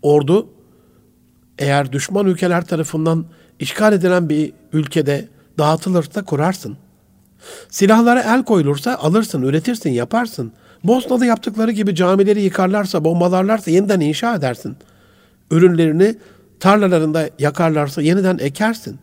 Ordu 0.01 0.49
eğer 1.57 1.91
düşman 1.91 2.25
ülkeler 2.25 2.65
tarafından 2.65 3.25
işgal 3.59 3.93
edilen 3.93 4.29
bir 4.29 4.53
ülkede 4.73 5.27
dağıtılırsa 5.57 6.25
kurarsın. 6.25 6.77
Silahlara 7.69 8.21
el 8.21 8.43
koyulursa 8.43 8.95
alırsın, 8.95 9.41
üretirsin, 9.41 9.89
yaparsın. 9.89 10.51
Bosna'da 10.83 11.25
yaptıkları 11.25 11.71
gibi 11.71 11.95
camileri 11.95 12.41
yıkarlarsa, 12.41 13.03
bombalarlarsa 13.03 13.71
yeniden 13.71 13.99
inşa 13.99 14.35
edersin. 14.35 14.75
Ürünlerini 15.51 16.15
tarlalarında 16.59 17.29
yakarlarsa 17.39 18.01
yeniden 18.01 18.37
ekersin. 18.37 18.99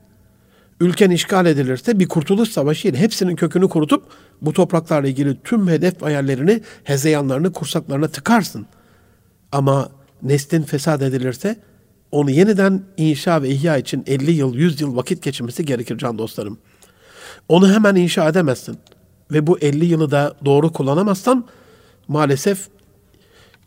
Ülken 0.81 1.11
işgal 1.11 1.47
edilirse 1.47 1.99
bir 1.99 2.09
kurtuluş 2.09 2.49
savaşı 2.49 2.89
ile 2.89 2.99
hepsinin 2.99 3.37
kökünü 3.37 3.69
kurutup 3.69 4.05
bu 4.43 4.53
topraklarla 4.53 5.09
ilgili 5.09 5.37
tüm 5.45 5.69
hedef 5.69 6.03
hayallerini, 6.03 6.61
hezeyanlarını 6.85 7.53
kursaklarına 7.53 8.09
tıkarsın. 8.09 8.67
Ama 9.53 9.89
neslin 10.23 10.63
fesat 10.63 11.03
edilirse 11.03 11.57
onu 12.11 12.31
yeniden 12.31 12.83
inşa 12.97 13.43
ve 13.43 13.49
ihya 13.49 13.77
için 13.77 14.05
50 14.07 14.33
yıl, 14.33 14.55
100 14.55 14.81
yıl 14.81 14.97
vakit 14.97 15.23
geçirmesi 15.23 15.65
gerekir 15.65 15.99
can 15.99 16.19
dostlarım.'' 16.19 16.74
Onu 17.49 17.73
hemen 17.73 17.95
inşa 17.95 18.29
edemezsin. 18.29 18.79
Ve 19.33 19.47
bu 19.47 19.59
50 19.59 19.85
yılı 19.85 20.11
da 20.11 20.35
doğru 20.45 20.73
kullanamazsan 20.73 21.47
maalesef 22.09 22.69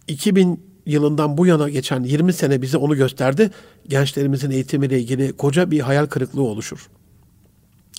2000 0.07 0.67
yılından 0.85 1.37
bu 1.37 1.45
yana 1.45 1.69
geçen 1.69 2.03
20 2.03 2.33
sene 2.33 2.61
bize 2.61 2.77
onu 2.77 2.95
gösterdi. 2.95 3.51
Gençlerimizin 3.87 4.51
eğitimiyle 4.51 4.99
ilgili 4.99 5.33
koca 5.33 5.71
bir 5.71 5.79
hayal 5.79 6.05
kırıklığı 6.05 6.41
oluşur. 6.41 6.89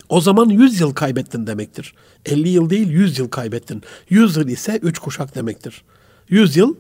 O 0.09 0.21
zaman 0.21 0.49
100 0.49 0.81
yıl 0.81 0.95
kaybettin 0.95 1.47
demektir. 1.47 1.95
50 2.27 2.49
yıl 2.49 2.71
değil 2.71 2.89
100 2.89 3.19
yıl 3.19 3.29
kaybettin. 3.29 3.83
100 4.11 4.37
yıl 4.37 4.49
ise 4.49 4.79
3 4.83 4.99
kuşak 4.99 5.35
demektir. 5.35 5.83
100 6.29 6.57
yıl 6.57 6.75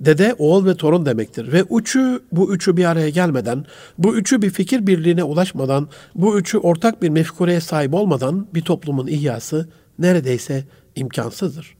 dede, 0.00 0.34
oğul 0.38 0.66
ve 0.66 0.74
torun 0.74 1.06
demektir. 1.06 1.52
Ve 1.52 1.64
üçü, 1.70 2.20
bu 2.32 2.54
üçü 2.54 2.76
bir 2.76 2.84
araya 2.84 3.08
gelmeden, 3.08 3.64
bu 3.98 4.16
üçü 4.16 4.42
bir 4.42 4.50
fikir 4.50 4.86
birliğine 4.86 5.24
ulaşmadan, 5.24 5.88
bu 6.14 6.38
üçü 6.38 6.58
ortak 6.58 7.02
bir 7.02 7.08
mefkureye 7.08 7.60
sahip 7.60 7.94
olmadan 7.94 8.46
bir 8.54 8.62
toplumun 8.62 9.06
ihyası 9.06 9.68
neredeyse 9.98 10.64
imkansızdır. 10.96 11.76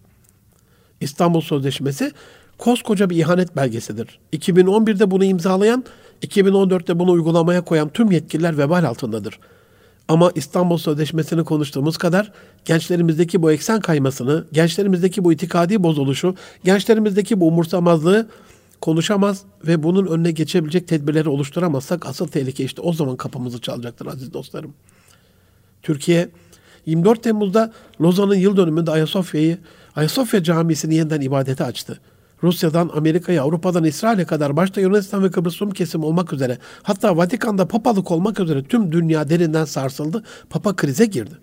İstanbul 1.01 1.41
Sözleşmesi 1.41 2.13
koskoca 2.59 3.11
bir 3.11 3.17
ihanet 3.17 3.57
belgesidir. 3.57 4.19
2011'de 4.33 5.11
bunu 5.11 5.25
imzalayan, 5.25 5.85
2014'te 6.23 6.99
bunu 6.99 7.11
uygulamaya 7.11 7.61
koyan 7.61 7.89
tüm 7.89 8.11
yetkililer 8.11 8.59
vebal 8.59 8.85
altındadır. 8.85 9.39
Ama 10.09 10.31
İstanbul 10.35 10.79
Sözleşmesi'ni 10.79 11.45
konuştuğumuz 11.45 11.99
kadar 11.99 12.33
gençlerimizdeki 12.65 13.43
bu 13.43 13.53
eksen 13.53 13.81
kaymasını, 13.81 14.45
gençlerimizdeki 14.53 15.25
bu 15.25 15.33
itikadi 15.33 15.83
bozuluşu, 15.83 16.35
gençlerimizdeki 16.65 17.41
bu 17.41 17.49
umursamazlığı 17.49 18.29
konuşamaz 18.81 19.43
ve 19.67 19.83
bunun 19.83 20.07
önüne 20.07 20.31
geçebilecek 20.31 20.89
tedbirleri 20.89 21.29
oluşturamazsak 21.29 22.07
asıl 22.07 22.29
tehlike 22.29 22.65
işte 22.65 22.83
o 22.83 22.93
zaman 22.93 23.17
kapımızı 23.17 23.61
çalacaktır 23.61 24.07
aziz 24.07 24.33
dostlarım. 24.33 24.75
Türkiye 25.83 26.29
24 26.87 27.23
Temmuz'da 27.23 27.73
Lozan'ın 28.01 28.35
yıl 28.35 28.57
dönümünde 28.57 28.91
Ayasofya'yı, 28.91 29.59
Ayasofya 29.97 30.43
Camisi'ni 30.43 30.95
yeniden 30.95 31.21
ibadete 31.21 31.65
açtı. 31.65 32.01
Rusya'dan 32.45 32.91
Amerika'ya, 32.95 33.43
Avrupa'dan 33.43 33.85
İsrail'e 33.85 34.25
kadar 34.25 34.57
başta 34.57 34.81
Yunanistan 34.81 35.25
ve 35.25 35.31
Kıbrıs 35.31 35.63
Rum 35.63 35.71
kesimi 35.71 36.05
olmak 36.05 36.33
üzere 36.33 36.59
hatta 36.83 37.17
Vatikan'da 37.17 37.69
papalık 37.69 38.11
olmak 38.11 38.41
üzere 38.41 38.65
tüm 38.65 38.93
dünya 38.93 39.29
derinden 39.29 39.65
sarsıldı. 39.65 40.25
Papa 40.51 40.77
krize 40.77 41.07
girdi. 41.07 41.35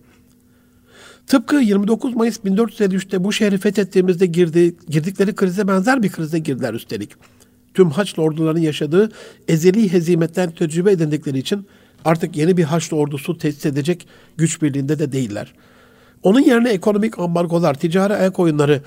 Tıpkı 1.28 1.56
29 1.56 2.16
Mayıs 2.16 2.40
1453'te 2.40 3.24
bu 3.24 3.34
şehri 3.34 3.58
fethettiğimizde 3.58 4.26
girdi, 4.26 4.76
girdikleri 4.90 5.36
krize 5.36 5.68
benzer 5.68 6.04
bir 6.04 6.12
krize 6.12 6.40
girdiler 6.40 6.74
üstelik. 6.74 7.10
Tüm 7.74 7.90
Haçlı 7.90 8.24
orduların 8.24 8.60
yaşadığı 8.60 9.12
ezeli 9.48 9.94
hezimetten 9.94 10.52
tecrübe 10.52 10.92
edindikleri 10.92 11.38
için 11.40 11.68
artık 12.06 12.38
yeni 12.38 12.58
bir 12.58 12.64
Haçlı 12.64 12.98
ordusu 12.98 13.38
tesis 13.38 13.66
edecek 13.66 14.08
güç 14.38 14.62
birliğinde 14.62 15.00
de 15.00 15.12
değiller. 15.12 15.54
Onun 16.24 16.40
yerine 16.40 16.70
ekonomik 16.70 17.20
ambargolar, 17.20 17.74
ticari 17.74 18.14
ayak 18.14 18.40
oyunları, 18.40 18.82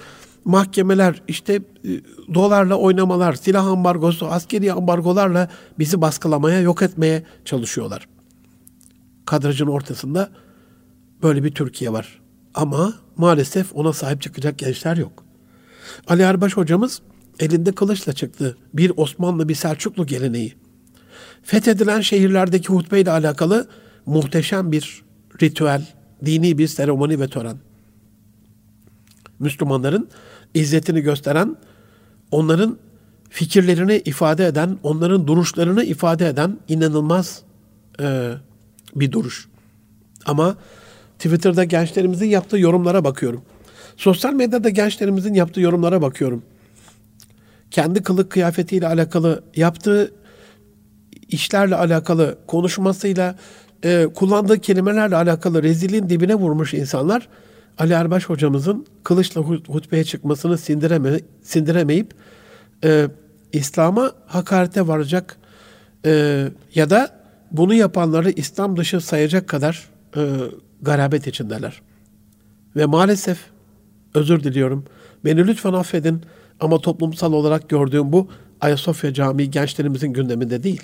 mahkemeler, 0.45 1.23
işte 1.29 1.55
e, 1.55 1.91
dolarla 2.35 2.75
oynamalar, 2.75 3.35
silah 3.35 3.67
ambargosu, 3.67 4.27
askeri 4.27 4.73
ambargolarla 4.73 5.51
bizi 5.79 6.01
baskılamaya, 6.01 6.61
yok 6.61 6.83
etmeye 6.83 7.23
çalışıyorlar. 7.45 8.09
Kadrajın 9.27 9.67
ortasında 9.67 10.31
böyle 11.23 11.45
bir 11.45 11.51
Türkiye 11.51 11.93
var. 11.93 12.21
Ama 12.55 12.95
maalesef 13.17 13.77
ona 13.77 13.93
sahip 13.93 14.23
çıkacak 14.23 14.59
gençler 14.59 14.97
yok. 14.97 15.25
Ali 16.07 16.23
Erbaş 16.23 16.57
hocamız 16.57 17.03
elinde 17.39 17.73
kılıçla 17.73 18.13
çıktı. 18.13 18.57
Bir 18.75 18.93
Osmanlı, 18.97 19.49
bir 19.49 19.55
Selçuklu 19.55 20.07
geleneği. 20.07 20.55
Fethedilen 21.43 22.01
şehirlerdeki 22.01 22.69
hutbeyle 22.69 23.11
alakalı 23.11 23.69
muhteşem 24.07 24.73
bir 24.73 25.03
ritüel, 25.43 25.87
dini 26.25 26.59
bir 26.59 26.69
seremoni 26.69 27.21
ve 27.21 27.29
tören. 27.29 27.57
Müslümanların 29.39 30.09
izzetini 30.55 31.01
gösteren, 31.01 31.57
onların 32.31 32.79
fikirlerini 33.31 33.97
ifade 34.05 34.47
eden, 34.47 34.79
onların 34.83 35.27
duruşlarını 35.27 35.85
ifade 35.85 36.29
eden 36.29 36.59
inanılmaz 36.69 37.43
e, 38.01 38.31
bir 38.97 39.13
duruş. 39.13 39.49
Ama 40.27 40.57
Twitter'da 41.19 41.65
gençlerimizin 41.65 42.27
yaptığı 42.27 42.59
yorumlara 42.59 43.05
bakıyorum. 43.05 43.43
Sosyal 43.97 44.33
medyada 44.33 44.69
gençlerimizin 44.69 45.35
yaptığı 45.35 45.61
yorumlara 45.61 46.03
bakıyorum. 46.03 46.43
Kendi 47.71 48.03
kılık 48.03 48.31
kıyafetiyle 48.31 48.87
alakalı, 48.87 49.43
yaptığı 49.57 50.13
işlerle 51.29 51.77
alakalı, 51.77 52.39
konuşmasıyla, 52.47 53.37
e, 53.85 54.09
kullandığı 54.15 54.59
kelimelerle 54.59 55.17
alakalı 55.17 55.63
rezilin 55.63 56.09
dibine 56.11 56.35
vurmuş 56.35 56.75
insanlar 56.75 57.29
Ali 57.79 57.93
Erbaş 57.93 58.25
hocamızın 58.25 58.87
kılıçla 59.05 59.41
hutbeye 59.41 60.05
çıkmasını 60.05 60.59
sindireme, 60.59 61.21
sindiremeyip 61.43 62.15
e, 62.85 63.09
İslam'a 63.53 64.13
hakarete 64.27 64.87
varacak 64.87 65.37
e, 66.07 66.45
ya 66.75 66.91
da 66.91 67.11
bunu 67.53 67.75
yapanları 67.75 68.31
İslam 68.31 68.77
dışı 68.77 69.01
sayacak 69.01 69.49
kadar 69.49 69.89
e, 70.17 70.23
garabet 70.83 71.27
içindeler. 71.27 71.83
Ve 72.77 72.87
maalesef 72.87 73.39
özür 74.15 74.43
diliyorum. 74.45 74.85
Beni 75.25 75.47
lütfen 75.47 75.73
affedin 75.73 76.23
ama 76.61 76.79
toplumsal 76.79 77.33
olarak 77.33 77.69
gördüğüm 77.69 78.13
bu 78.13 78.29
Ayasofya 78.61 79.15
Camii 79.15 79.51
gençlerimizin 79.51 80.13
gündeminde 80.13 80.63
değil. 80.63 80.83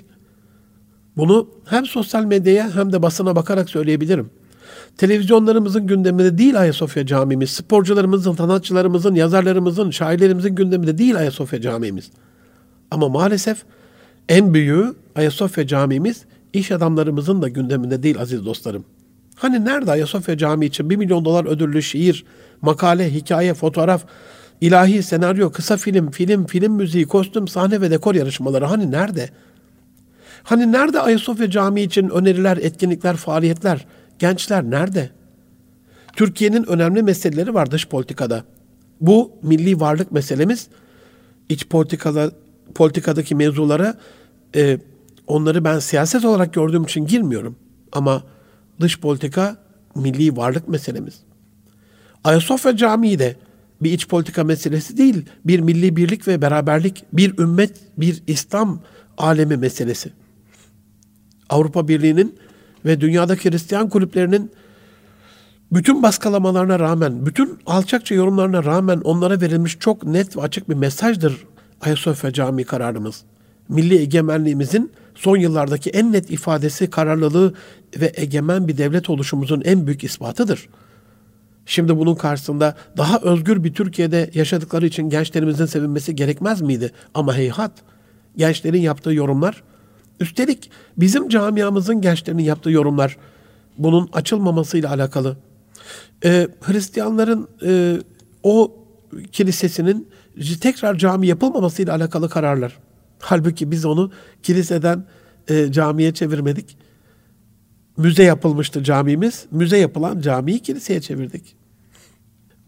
Bunu 1.17 1.49
hem 1.65 1.85
sosyal 1.85 2.25
medyaya 2.25 2.75
hem 2.75 2.93
de 2.93 3.01
basına 3.01 3.35
bakarak 3.35 3.69
söyleyebilirim. 3.69 4.29
Televizyonlarımızın 4.97 5.87
gündeminde 5.87 6.37
değil 6.37 6.59
Ayasofya 6.59 7.05
Camimiz, 7.05 7.49
sporcularımızın, 7.49 8.35
sanatçılarımızın, 8.35 9.15
yazarlarımızın, 9.15 9.91
şairlerimizin 9.91 10.55
gündeminde 10.55 10.97
değil 10.97 11.17
Ayasofya 11.17 11.61
Camimiz. 11.61 12.11
Ama 12.91 13.09
maalesef 13.09 13.63
en 14.29 14.53
büyüğü 14.53 14.93
Ayasofya 15.15 15.67
Camimiz 15.67 16.25
iş 16.53 16.71
adamlarımızın 16.71 17.41
da 17.41 17.49
gündeminde 17.49 18.03
değil 18.03 18.19
aziz 18.19 18.45
dostlarım. 18.45 18.85
Hani 19.35 19.65
nerede 19.65 19.91
Ayasofya 19.91 20.37
Camii 20.37 20.65
için 20.65 20.89
1 20.89 20.95
milyon 20.95 21.25
dolar 21.25 21.45
ödüllü 21.45 21.81
şiir, 21.81 22.25
makale, 22.61 23.13
hikaye, 23.13 23.53
fotoğraf, 23.53 24.05
ilahi 24.61 25.03
senaryo, 25.03 25.51
kısa 25.51 25.77
film, 25.77 26.11
film, 26.11 26.45
film 26.45 26.73
müziği, 26.73 27.05
kostüm, 27.05 27.47
sahne 27.47 27.81
ve 27.81 27.91
dekor 27.91 28.15
yarışmaları 28.15 28.65
hani 28.65 28.91
nerede? 28.91 29.29
Hani 30.43 30.71
nerede 30.71 30.99
Ayasofya 30.99 31.49
Camii 31.49 31.83
için 31.83 32.09
öneriler, 32.09 32.57
etkinlikler, 32.57 33.15
faaliyetler? 33.15 33.85
Gençler 34.21 34.63
nerede? 34.63 35.09
Türkiye'nin 36.15 36.63
önemli 36.69 37.03
meseleleri 37.03 37.53
var 37.53 37.71
dış 37.71 37.87
politikada. 37.87 38.43
Bu 38.99 39.31
milli 39.43 39.79
varlık 39.79 40.11
meselemiz 40.11 40.67
iç 41.49 41.67
politikada, 41.67 42.31
politikadaki 42.75 43.35
mevzulara 43.35 43.97
e, 44.55 44.77
onları 45.27 45.63
ben 45.63 45.79
siyaset 45.79 46.25
olarak 46.25 46.53
gördüğüm 46.53 46.83
için 46.83 47.05
girmiyorum. 47.05 47.55
Ama 47.91 48.23
dış 48.79 48.99
politika 48.99 49.57
milli 49.95 50.37
varlık 50.37 50.67
meselemiz. 50.67 51.19
Ayasofya 52.23 52.77
Camii 52.77 53.19
de 53.19 53.35
bir 53.81 53.91
iç 53.91 54.07
politika 54.07 54.43
meselesi 54.43 54.97
değil, 54.97 55.25
bir 55.45 55.59
milli 55.59 55.95
birlik 55.95 56.27
ve 56.27 56.41
beraberlik, 56.41 57.05
bir 57.13 57.37
ümmet, 57.37 57.79
bir 57.97 58.23
İslam 58.27 58.81
alemi 59.17 59.57
meselesi. 59.57 60.11
Avrupa 61.49 61.87
Birliği'nin 61.87 62.35
ve 62.85 63.01
dünyadaki 63.01 63.51
Hristiyan 63.51 63.89
kulüplerinin 63.89 64.51
bütün 65.71 66.03
baskılamalarına 66.03 66.79
rağmen, 66.79 67.25
bütün 67.25 67.59
alçakça 67.65 68.15
yorumlarına 68.15 68.63
rağmen 68.63 69.01
onlara 69.03 69.41
verilmiş 69.41 69.79
çok 69.79 70.03
net 70.03 70.37
ve 70.37 70.41
açık 70.41 70.69
bir 70.69 70.75
mesajdır 70.75 71.45
Ayasofya 71.81 72.33
Camii 72.33 72.63
kararımız. 72.63 73.23
Milli 73.69 73.97
egemenliğimizin 73.97 74.91
son 75.15 75.37
yıllardaki 75.37 75.89
en 75.89 76.11
net 76.11 76.31
ifadesi 76.31 76.89
kararlılığı 76.89 77.53
ve 77.99 78.11
egemen 78.15 78.67
bir 78.67 78.77
devlet 78.77 79.09
oluşumuzun 79.09 79.61
en 79.65 79.87
büyük 79.87 80.03
ispatıdır. 80.03 80.69
Şimdi 81.65 81.97
bunun 81.97 82.15
karşısında 82.15 82.75
daha 82.97 83.19
özgür 83.19 83.63
bir 83.63 83.73
Türkiye'de 83.73 84.29
yaşadıkları 84.33 84.85
için 84.85 85.09
gençlerimizin 85.09 85.65
sevinmesi 85.65 86.15
gerekmez 86.15 86.61
miydi? 86.61 86.91
Ama 87.13 87.35
heyhat, 87.35 87.71
gençlerin 88.37 88.81
yaptığı 88.81 89.13
yorumlar 89.13 89.63
Üstelik 90.21 90.71
bizim 90.97 91.29
camiamızın 91.29 92.01
gençlerinin 92.01 92.43
yaptığı 92.43 92.71
yorumlar 92.71 93.17
bunun 93.77 94.09
açılmamasıyla 94.13 94.89
alakalı. 94.89 95.37
Ee, 96.25 96.47
Hristiyanların 96.61 97.47
e, 97.65 97.97
o 98.43 98.75
kilisesinin 99.31 100.07
tekrar 100.61 100.97
cami 100.97 101.27
yapılmamasıyla 101.27 101.95
alakalı 101.95 102.29
kararlar. 102.29 102.77
Halbuki 103.19 103.71
biz 103.71 103.85
onu 103.85 104.11
kiliseden 104.43 105.05
e, 105.49 105.71
camiye 105.71 106.13
çevirmedik. 106.13 106.77
Müze 107.97 108.23
yapılmıştı 108.23 108.83
camimiz. 108.83 109.45
Müze 109.51 109.77
yapılan 109.77 110.19
camiyi 110.19 110.59
kiliseye 110.59 111.01
çevirdik. 111.01 111.55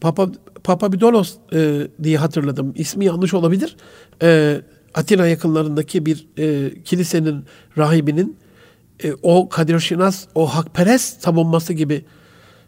Papa 0.01 0.31
Papa 0.63 0.91
Bidolos 0.91 1.35
e, 1.53 1.87
diye 2.03 2.17
hatırladım. 2.17 2.73
İsmi 2.75 3.05
yanlış 3.05 3.33
olabilir. 3.33 3.75
E, 4.21 4.61
Atina 4.93 5.27
yakınlarındaki 5.27 6.05
bir 6.05 6.27
e, 6.37 6.73
kilisenin 6.83 7.45
rahibinin 7.77 8.37
e, 9.03 9.13
o 9.21 9.49
Kadir 9.49 9.79
Şinas, 9.79 10.25
o 10.35 10.45
hakperest 10.47 11.23
savunması 11.23 11.73
gibi 11.73 12.05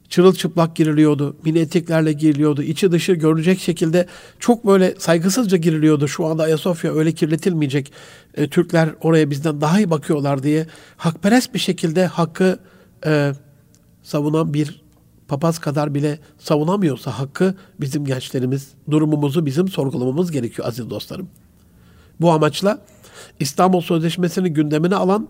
çırılçıplak 0.10 0.76
giriliyordu. 0.76 1.36
Mini 1.46 1.60
eteklerle 1.60 2.14
giriliyordu. 2.14 2.64
içi 2.64 2.92
dışı 2.92 3.14
görünecek 3.14 3.60
şekilde 3.60 4.08
çok 4.40 4.68
böyle 4.68 4.96
saygısızca 4.98 5.58
giriliyordu. 5.58 6.08
Şu 6.08 6.26
anda 6.26 6.44
Ayasofya 6.44 6.94
öyle 6.94 7.12
kirletilmeyecek. 7.12 7.92
E, 8.34 8.48
Türkler 8.48 8.90
oraya 9.02 9.30
bizden 9.30 9.62
daha 9.62 9.80
iyi 9.80 9.90
bakıyorlar 9.90 10.44
diye 10.44 10.68
hakperest 10.98 11.54
bir 11.54 11.60
şekilde 11.60 12.06
hakkı 12.06 12.60
e, 13.06 13.32
savunan 14.04 14.54
bir 14.54 14.82
papaz 15.28 15.60
kadar 15.60 15.94
bile 15.94 16.20
savunamıyorsa 16.38 17.20
hakkı 17.20 17.56
bizim 17.80 18.06
gençlerimiz 18.06 18.68
durumumuzu 18.92 19.46
bizim 19.46 19.68
sorgulamamız 19.68 20.32
gerekiyor 20.32 20.68
aziz 20.68 20.90
dostlarım. 20.90 21.30
Bu 22.22 22.32
amaçla 22.32 22.80
İstanbul 23.40 23.82
Sözleşmesi'ni 23.82 24.54
gündemine 24.54 24.96
alan 24.96 25.30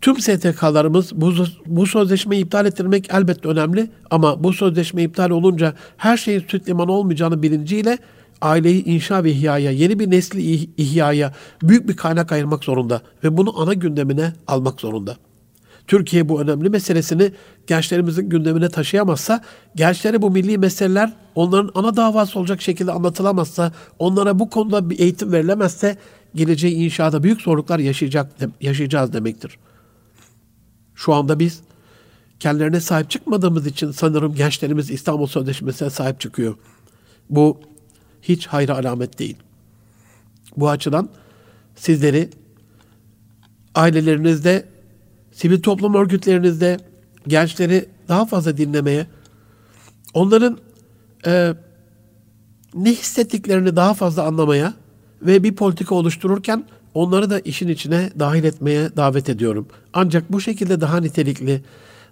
tüm 0.00 0.20
STK'larımız 0.20 1.12
bu, 1.20 1.32
bu 1.66 1.86
sözleşmeyi 1.86 2.44
iptal 2.44 2.66
ettirmek 2.66 3.08
elbette 3.14 3.48
önemli 3.48 3.90
ama 4.10 4.44
bu 4.44 4.52
sözleşme 4.52 5.02
iptal 5.02 5.30
olunca 5.30 5.74
her 5.96 6.16
şeyin 6.16 6.44
süt 6.48 6.68
liman 6.68 6.88
olmayacağını 6.88 7.42
bilinciyle 7.42 7.98
aileyi 8.40 8.84
inşa 8.84 9.24
ve 9.24 9.30
ihyaya, 9.30 9.70
yeni 9.70 9.98
bir 9.98 10.10
nesli 10.10 10.42
ihyaya 10.76 11.32
büyük 11.62 11.88
bir 11.88 11.96
kaynak 11.96 12.32
ayırmak 12.32 12.64
zorunda 12.64 13.02
ve 13.24 13.36
bunu 13.36 13.60
ana 13.60 13.74
gündemine 13.74 14.32
almak 14.46 14.80
zorunda. 14.80 15.16
Türkiye 15.86 16.28
bu 16.28 16.42
önemli 16.42 16.68
meselesini 16.68 17.32
gençlerimizin 17.66 18.28
gündemine 18.28 18.68
taşıyamazsa, 18.68 19.42
gençlere 19.74 20.22
bu 20.22 20.30
milli 20.30 20.58
meseleler 20.58 21.12
onların 21.34 21.70
ana 21.74 21.96
davası 21.96 22.38
olacak 22.38 22.62
şekilde 22.62 22.92
anlatılamazsa, 22.92 23.72
onlara 23.98 24.38
bu 24.38 24.50
konuda 24.50 24.90
bir 24.90 24.98
eğitim 24.98 25.32
verilemezse 25.32 25.96
geleceği 26.34 26.74
inşada 26.74 27.22
büyük 27.22 27.40
zorluklar 27.40 27.78
yaşayacak 27.78 28.32
yaşayacağız 28.60 29.12
demektir. 29.12 29.58
Şu 30.94 31.14
anda 31.14 31.38
biz 31.38 31.60
kendilerine 32.40 32.80
sahip 32.80 33.10
çıkmadığımız 33.10 33.66
için 33.66 33.90
sanırım 33.90 34.34
gençlerimiz 34.34 34.90
İstanbul 34.90 35.26
Sözleşmesi'ne 35.26 35.90
sahip 35.90 36.20
çıkıyor. 36.20 36.54
Bu 37.30 37.60
hiç 38.22 38.46
hayra 38.46 38.78
alamet 38.78 39.18
değil. 39.18 39.36
Bu 40.56 40.70
açıdan 40.70 41.08
sizleri 41.76 42.30
ailelerinizde, 43.74 44.73
sivil 45.34 45.62
toplum 45.62 45.94
örgütlerinizde 45.94 46.78
gençleri 47.28 47.88
daha 48.08 48.26
fazla 48.26 48.56
dinlemeye, 48.56 49.06
onların 50.14 50.58
e, 51.26 51.54
ne 52.74 52.90
hissettiklerini 52.90 53.76
daha 53.76 53.94
fazla 53.94 54.22
anlamaya 54.22 54.74
ve 55.22 55.42
bir 55.42 55.54
politika 55.54 55.94
oluştururken 55.94 56.64
onları 56.94 57.30
da 57.30 57.40
işin 57.40 57.68
içine 57.68 58.10
dahil 58.18 58.44
etmeye 58.44 58.96
davet 58.96 59.28
ediyorum. 59.28 59.68
Ancak 59.92 60.32
bu 60.32 60.40
şekilde 60.40 60.80
daha 60.80 61.00
nitelikli, 61.00 61.64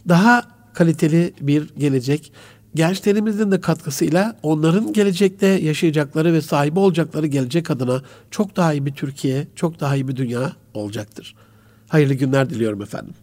daha 0.08 0.42
kaliteli 0.74 1.34
bir 1.40 1.68
gelecek, 1.78 2.32
gençlerimizin 2.74 3.50
de 3.50 3.60
katkısıyla 3.60 4.36
onların 4.42 4.92
gelecekte 4.92 5.46
yaşayacakları 5.46 6.32
ve 6.32 6.40
sahibi 6.40 6.78
olacakları 6.78 7.26
gelecek 7.26 7.70
adına 7.70 8.02
çok 8.30 8.56
daha 8.56 8.72
iyi 8.72 8.86
bir 8.86 8.94
Türkiye, 8.94 9.46
çok 9.56 9.80
daha 9.80 9.96
iyi 9.96 10.08
bir 10.08 10.16
dünya 10.16 10.52
olacaktır. 10.74 11.34
Hayırlı 11.92 12.14
günler 12.14 12.50
diliyorum 12.50 12.82
efendim. 12.82 13.14